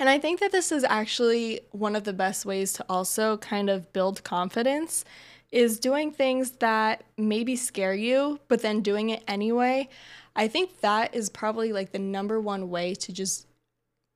and 0.00 0.08
I 0.08 0.18
think 0.18 0.40
that 0.40 0.52
this 0.52 0.72
is 0.72 0.84
actually 0.84 1.60
one 1.72 1.94
of 1.94 2.04
the 2.04 2.12
best 2.12 2.46
ways 2.46 2.72
to 2.74 2.86
also 2.88 3.36
kind 3.36 3.68
of 3.68 3.92
build 3.92 4.24
confidence 4.24 5.04
is 5.50 5.78
doing 5.78 6.12
things 6.12 6.52
that 6.52 7.04
maybe 7.16 7.56
scare 7.56 7.94
you, 7.94 8.38
but 8.48 8.62
then 8.62 8.80
doing 8.80 9.10
it 9.10 9.24
anyway. 9.26 9.88
I 10.36 10.46
think 10.46 10.80
that 10.80 11.14
is 11.14 11.28
probably 11.28 11.72
like 11.72 11.92
the 11.92 11.98
number 11.98 12.40
one 12.40 12.70
way 12.70 12.94
to 12.94 13.12
just 13.12 13.47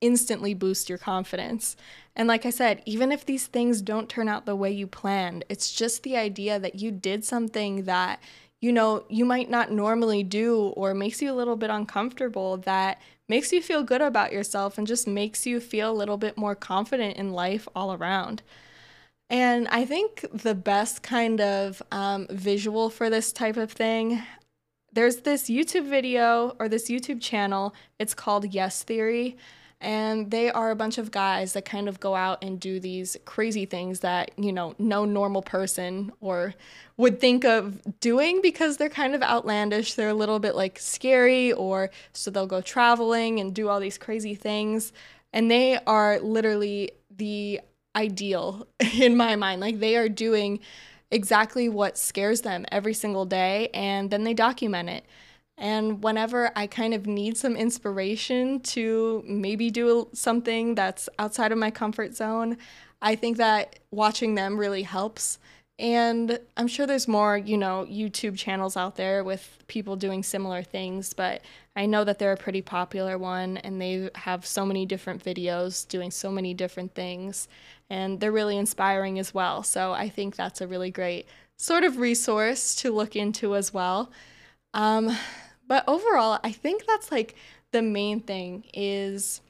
instantly 0.02 0.52
boost 0.52 0.90
your 0.90 0.98
confidence. 0.98 1.76
And 2.14 2.28
like 2.28 2.44
I 2.44 2.50
said, 2.50 2.82
even 2.84 3.10
if 3.10 3.24
these 3.24 3.46
things 3.46 3.80
don't 3.80 4.10
turn 4.10 4.28
out 4.28 4.44
the 4.44 4.56
way 4.56 4.70
you 4.70 4.86
planned, 4.86 5.44
it's 5.48 5.72
just 5.72 6.02
the 6.02 6.18
idea 6.18 6.58
that 6.58 6.74
you 6.74 6.90
did 6.90 7.24
something 7.24 7.84
that, 7.84 8.20
you 8.60 8.70
know, 8.70 9.04
you 9.08 9.24
might 9.24 9.48
not 9.48 9.72
normally 9.72 10.22
do 10.22 10.74
or 10.76 10.92
makes 10.92 11.22
you 11.22 11.32
a 11.32 11.34
little 11.34 11.56
bit 11.56 11.70
uncomfortable 11.70 12.58
that 12.58 13.00
makes 13.28 13.50
you 13.50 13.62
feel 13.62 13.82
good 13.82 14.02
about 14.02 14.32
yourself 14.32 14.76
and 14.76 14.86
just 14.86 15.06
makes 15.06 15.46
you 15.46 15.58
feel 15.58 15.90
a 15.90 15.96
little 15.96 16.18
bit 16.18 16.36
more 16.36 16.54
confident 16.54 17.16
in 17.16 17.32
life 17.32 17.66
all 17.74 17.94
around. 17.94 18.42
And 19.30 19.66
I 19.68 19.86
think 19.86 20.26
the 20.34 20.54
best 20.54 21.02
kind 21.02 21.40
of 21.40 21.82
um, 21.90 22.26
visual 22.28 22.90
for 22.90 23.08
this 23.08 23.32
type 23.32 23.56
of 23.56 23.72
thing, 23.72 24.22
there's 24.92 25.16
this 25.20 25.48
YouTube 25.48 25.88
video 25.88 26.54
or 26.58 26.68
this 26.68 26.90
YouTube 26.90 27.22
channel. 27.22 27.74
It's 27.98 28.12
called 28.12 28.52
Yes 28.52 28.82
Theory. 28.82 29.38
And 29.82 30.30
they 30.30 30.48
are 30.48 30.70
a 30.70 30.76
bunch 30.76 30.96
of 30.96 31.10
guys 31.10 31.54
that 31.54 31.64
kind 31.64 31.88
of 31.88 31.98
go 31.98 32.14
out 32.14 32.42
and 32.42 32.60
do 32.60 32.78
these 32.78 33.16
crazy 33.24 33.66
things 33.66 34.00
that, 34.00 34.30
you 34.36 34.52
know, 34.52 34.74
no 34.78 35.04
normal 35.04 35.42
person 35.42 36.12
or 36.20 36.54
would 36.96 37.20
think 37.20 37.44
of 37.44 37.80
doing 37.98 38.40
because 38.40 38.76
they're 38.76 38.88
kind 38.88 39.14
of 39.16 39.22
outlandish. 39.22 39.94
They're 39.94 40.08
a 40.08 40.14
little 40.14 40.38
bit 40.38 40.54
like 40.54 40.78
scary, 40.78 41.52
or 41.52 41.90
so 42.12 42.30
they'll 42.30 42.46
go 42.46 42.60
traveling 42.60 43.40
and 43.40 43.52
do 43.52 43.68
all 43.68 43.80
these 43.80 43.98
crazy 43.98 44.36
things. 44.36 44.92
And 45.32 45.50
they 45.50 45.78
are 45.84 46.20
literally 46.20 46.92
the 47.10 47.60
ideal 47.96 48.68
in 48.94 49.16
my 49.16 49.34
mind. 49.34 49.60
Like 49.60 49.80
they 49.80 49.96
are 49.96 50.08
doing 50.08 50.60
exactly 51.10 51.68
what 51.68 51.98
scares 51.98 52.42
them 52.42 52.64
every 52.70 52.94
single 52.94 53.24
day, 53.24 53.68
and 53.74 54.10
then 54.10 54.22
they 54.22 54.32
document 54.32 54.88
it. 54.88 55.04
And 55.62 56.02
whenever 56.02 56.50
I 56.56 56.66
kind 56.66 56.92
of 56.92 57.06
need 57.06 57.36
some 57.36 57.54
inspiration 57.54 58.58
to 58.60 59.22
maybe 59.24 59.70
do 59.70 60.08
something 60.12 60.74
that's 60.74 61.08
outside 61.20 61.52
of 61.52 61.58
my 61.58 61.70
comfort 61.70 62.16
zone, 62.16 62.56
I 63.00 63.14
think 63.14 63.36
that 63.36 63.78
watching 63.92 64.34
them 64.34 64.58
really 64.58 64.82
helps. 64.82 65.38
And 65.78 66.40
I'm 66.56 66.66
sure 66.66 66.84
there's 66.84 67.06
more, 67.06 67.38
you 67.38 67.56
know, 67.56 67.86
YouTube 67.88 68.36
channels 68.36 68.76
out 68.76 68.96
there 68.96 69.22
with 69.22 69.62
people 69.68 69.94
doing 69.94 70.24
similar 70.24 70.64
things, 70.64 71.14
but 71.14 71.42
I 71.76 71.86
know 71.86 72.02
that 72.02 72.18
they're 72.18 72.32
a 72.32 72.36
pretty 72.36 72.62
popular 72.62 73.16
one 73.16 73.58
and 73.58 73.80
they 73.80 74.10
have 74.16 74.44
so 74.44 74.66
many 74.66 74.84
different 74.84 75.22
videos 75.22 75.86
doing 75.86 76.10
so 76.10 76.32
many 76.32 76.54
different 76.54 76.92
things. 76.92 77.46
And 77.88 78.18
they're 78.18 78.32
really 78.32 78.58
inspiring 78.58 79.20
as 79.20 79.32
well. 79.32 79.62
So 79.62 79.92
I 79.92 80.08
think 80.08 80.34
that's 80.34 80.60
a 80.60 80.66
really 80.66 80.90
great 80.90 81.26
sort 81.56 81.84
of 81.84 81.98
resource 81.98 82.74
to 82.76 82.90
look 82.90 83.14
into 83.14 83.54
as 83.54 83.72
well. 83.72 84.10
Um, 84.74 85.16
but 85.66 85.84
overall, 85.88 86.38
I 86.42 86.52
think 86.52 86.86
that's 86.86 87.10
like 87.10 87.34
the 87.72 87.82
main 87.82 88.20
thing 88.20 88.64
is 88.74 89.40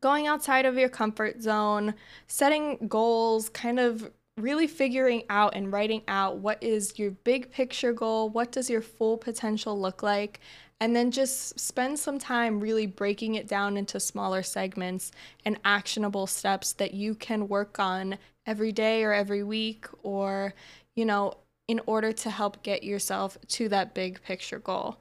going 0.00 0.26
outside 0.26 0.66
of 0.66 0.76
your 0.76 0.88
comfort 0.88 1.42
zone, 1.42 1.94
setting 2.26 2.88
goals, 2.88 3.48
kind 3.48 3.80
of 3.80 4.10
really 4.36 4.66
figuring 4.66 5.22
out 5.30 5.54
and 5.54 5.72
writing 5.72 6.02
out 6.08 6.38
what 6.38 6.62
is 6.62 6.98
your 6.98 7.10
big 7.10 7.50
picture 7.50 7.92
goal, 7.92 8.28
what 8.28 8.50
does 8.50 8.68
your 8.68 8.82
full 8.82 9.16
potential 9.16 9.80
look 9.80 10.02
like, 10.02 10.40
and 10.80 10.94
then 10.94 11.10
just 11.10 11.58
spend 11.58 11.98
some 11.98 12.18
time 12.18 12.60
really 12.60 12.86
breaking 12.86 13.36
it 13.36 13.46
down 13.46 13.76
into 13.76 14.00
smaller 14.00 14.42
segments 14.42 15.12
and 15.44 15.58
actionable 15.64 16.26
steps 16.26 16.72
that 16.74 16.92
you 16.92 17.14
can 17.14 17.48
work 17.48 17.78
on 17.78 18.18
every 18.46 18.72
day 18.72 19.04
or 19.04 19.12
every 19.12 19.42
week 19.42 19.86
or, 20.02 20.52
you 20.96 21.04
know, 21.04 21.32
in 21.68 21.80
order 21.86 22.12
to 22.12 22.28
help 22.28 22.62
get 22.62 22.82
yourself 22.82 23.38
to 23.48 23.68
that 23.68 23.94
big 23.94 24.20
picture 24.22 24.58
goal. 24.58 24.98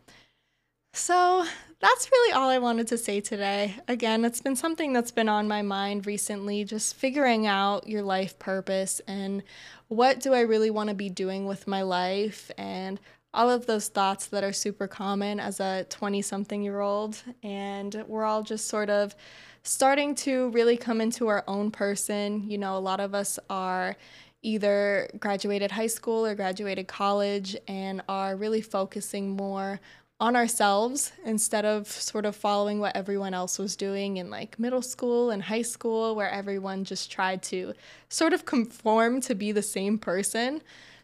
So 0.95 1.43
that's 1.79 2.11
really 2.11 2.33
all 2.33 2.49
I 2.51 2.59
wanted 2.59 2.87
to 2.89 2.99
say 2.99 3.19
today. 3.19 3.75
Again, 3.87 4.23
it's 4.23 4.41
been 4.41 4.55
something 4.55 4.93
that's 4.93 5.09
been 5.09 5.27
on 5.27 5.47
my 5.47 5.63
mind 5.63 6.05
recently, 6.05 6.63
just 6.63 6.95
figuring 6.95 7.47
out 7.47 7.87
your 7.87 8.03
life 8.03 8.37
purpose 8.37 9.01
and 9.07 9.41
what 9.87 10.19
do 10.19 10.35
I 10.35 10.41
really 10.41 10.69
want 10.69 10.89
to 10.89 10.95
be 10.95 11.09
doing 11.09 11.47
with 11.47 11.65
my 11.67 11.81
life 11.81 12.51
and 12.59 12.99
all 13.33 13.49
of 13.49 13.65
those 13.65 13.87
thoughts 13.87 14.27
that 14.27 14.43
are 14.43 14.53
super 14.53 14.87
common 14.87 15.39
as 15.39 15.59
a 15.59 15.87
20 15.89 16.21
something 16.21 16.61
year 16.61 16.79
old. 16.79 17.21
And 17.41 18.05
we're 18.07 18.25
all 18.25 18.43
just 18.43 18.67
sort 18.67 18.91
of 18.91 19.15
starting 19.63 20.13
to 20.13 20.49
really 20.49 20.77
come 20.77 21.01
into 21.01 21.27
our 21.27 21.43
own 21.47 21.71
person. 21.71 22.47
You 22.47 22.59
know, 22.59 22.77
a 22.77 22.79
lot 22.79 22.99
of 22.99 23.15
us 23.15 23.39
are 23.49 23.97
either 24.43 25.09
graduated 25.19 25.71
high 25.71 25.87
school 25.87 26.25
or 26.25 26.35
graduated 26.35 26.87
college 26.87 27.55
and 27.67 28.03
are 28.07 28.35
really 28.35 28.61
focusing 28.61 29.31
more 29.31 29.79
on 30.23 30.37
ourselves 30.37 31.11
instead 31.25 31.65
of 31.65 31.85
sort 31.85 32.25
of 32.25 32.33
following 32.33 32.79
what 32.79 32.95
everyone 32.95 33.33
else 33.33 33.59
was 33.59 33.75
doing 33.75 34.15
in 34.15 34.29
like 34.29 34.57
middle 34.57 34.81
school 34.81 35.29
and 35.29 35.43
high 35.43 35.61
school, 35.61 36.15
where 36.15 36.29
everyone 36.29 36.85
just 36.85 37.11
tried 37.11 37.43
to 37.43 37.73
sort 38.07 38.31
of 38.31 38.45
conform 38.45 39.19
to 39.19 39.35
be 39.35 39.51
the 39.51 39.61
same 39.61 39.97
person. 39.97 40.61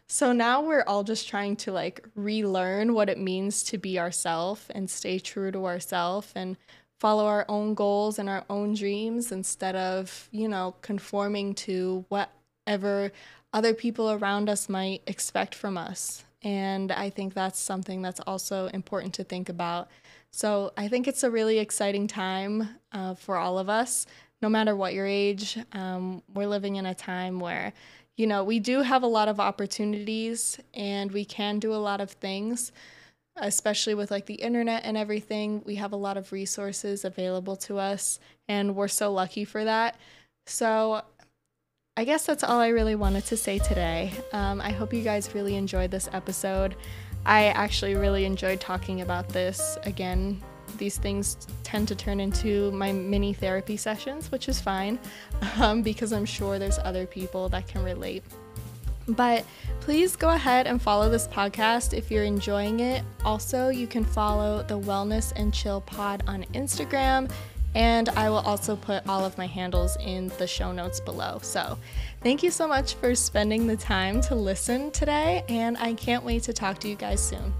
So 0.08 0.32
now 0.32 0.62
we're 0.62 0.84
all 0.86 1.04
just 1.04 1.28
trying 1.28 1.56
to 1.56 1.70
like 1.70 2.02
relearn 2.14 2.94
what 2.94 3.10
it 3.10 3.18
means 3.18 3.62
to 3.64 3.76
be 3.76 3.98
ourselves 3.98 4.64
and 4.70 4.88
stay 4.88 5.18
true 5.18 5.50
to 5.50 5.66
ourselves 5.66 6.32
and 6.34 6.56
follow 6.98 7.26
our 7.26 7.44
own 7.46 7.74
goals 7.74 8.18
and 8.18 8.26
our 8.26 8.46
own 8.48 8.72
dreams 8.72 9.32
instead 9.32 9.76
of, 9.76 10.30
you 10.32 10.48
know, 10.48 10.76
conforming 10.80 11.54
to 11.56 12.06
whatever 12.08 13.12
other 13.52 13.74
people 13.74 14.12
around 14.12 14.48
us 14.48 14.66
might 14.66 15.02
expect 15.06 15.54
from 15.54 15.76
us. 15.76 16.24
And 16.42 16.90
I 16.90 17.10
think 17.10 17.34
that's 17.34 17.58
something 17.58 18.02
that's 18.02 18.20
also 18.20 18.68
important 18.68 19.14
to 19.14 19.24
think 19.24 19.48
about. 19.48 19.88
So 20.30 20.72
I 20.76 20.88
think 20.88 21.06
it's 21.06 21.22
a 21.22 21.30
really 21.30 21.58
exciting 21.58 22.06
time 22.06 22.68
uh, 22.92 23.14
for 23.14 23.36
all 23.36 23.58
of 23.58 23.68
us, 23.68 24.06
no 24.40 24.48
matter 24.48 24.74
what 24.74 24.94
your 24.94 25.06
age. 25.06 25.58
Um, 25.72 26.22
we're 26.32 26.46
living 26.46 26.76
in 26.76 26.86
a 26.86 26.94
time 26.94 27.40
where, 27.40 27.72
you 28.16 28.26
know, 28.26 28.44
we 28.44 28.58
do 28.60 28.82
have 28.82 29.02
a 29.02 29.06
lot 29.06 29.28
of 29.28 29.40
opportunities 29.40 30.58
and 30.72 31.12
we 31.12 31.24
can 31.24 31.58
do 31.58 31.74
a 31.74 31.76
lot 31.76 32.00
of 32.00 32.10
things, 32.12 32.72
especially 33.36 33.94
with 33.94 34.10
like 34.10 34.26
the 34.26 34.34
internet 34.34 34.84
and 34.84 34.96
everything. 34.96 35.62
We 35.66 35.74
have 35.76 35.92
a 35.92 35.96
lot 35.96 36.16
of 36.16 36.32
resources 36.32 37.04
available 37.04 37.56
to 37.56 37.78
us, 37.78 38.18
and 38.48 38.76
we're 38.76 38.88
so 38.88 39.12
lucky 39.12 39.44
for 39.44 39.64
that. 39.64 39.96
So 40.46 41.02
I 42.00 42.04
guess 42.04 42.24
that's 42.24 42.42
all 42.42 42.60
I 42.60 42.68
really 42.68 42.94
wanted 42.94 43.26
to 43.26 43.36
say 43.36 43.58
today. 43.58 44.10
Um, 44.32 44.58
I 44.62 44.70
hope 44.70 44.94
you 44.94 45.02
guys 45.02 45.34
really 45.34 45.56
enjoyed 45.56 45.90
this 45.90 46.08
episode. 46.14 46.74
I 47.26 47.48
actually 47.48 47.94
really 47.94 48.24
enjoyed 48.24 48.58
talking 48.58 49.02
about 49.02 49.28
this. 49.28 49.76
Again, 49.82 50.40
these 50.78 50.96
things 50.96 51.46
tend 51.62 51.88
to 51.88 51.94
turn 51.94 52.18
into 52.18 52.70
my 52.70 52.90
mini 52.90 53.34
therapy 53.34 53.76
sessions, 53.76 54.32
which 54.32 54.48
is 54.48 54.62
fine 54.62 54.98
um, 55.60 55.82
because 55.82 56.14
I'm 56.14 56.24
sure 56.24 56.58
there's 56.58 56.78
other 56.78 57.04
people 57.04 57.50
that 57.50 57.68
can 57.68 57.84
relate. 57.84 58.24
But 59.06 59.44
please 59.80 60.16
go 60.16 60.30
ahead 60.30 60.66
and 60.66 60.80
follow 60.80 61.10
this 61.10 61.28
podcast 61.28 61.92
if 61.92 62.10
you're 62.10 62.24
enjoying 62.24 62.80
it. 62.80 63.04
Also, 63.26 63.68
you 63.68 63.86
can 63.86 64.06
follow 64.06 64.62
the 64.62 64.80
Wellness 64.80 65.34
and 65.36 65.52
Chill 65.52 65.82
Pod 65.82 66.22
on 66.26 66.44
Instagram 66.54 67.30
and 67.74 68.08
I 68.10 68.30
will 68.30 68.38
also 68.38 68.76
put 68.76 69.06
all 69.08 69.24
of 69.24 69.36
my 69.38 69.46
handles 69.46 69.96
in 70.00 70.28
the 70.38 70.46
show 70.46 70.72
notes 70.72 71.00
below. 71.00 71.38
So, 71.42 71.78
thank 72.22 72.42
you 72.42 72.50
so 72.50 72.66
much 72.66 72.94
for 72.94 73.14
spending 73.14 73.66
the 73.66 73.76
time 73.76 74.20
to 74.22 74.34
listen 74.34 74.90
today, 74.90 75.44
and 75.48 75.76
I 75.78 75.94
can't 75.94 76.24
wait 76.24 76.42
to 76.44 76.52
talk 76.52 76.78
to 76.80 76.88
you 76.88 76.96
guys 76.96 77.20
soon. 77.20 77.52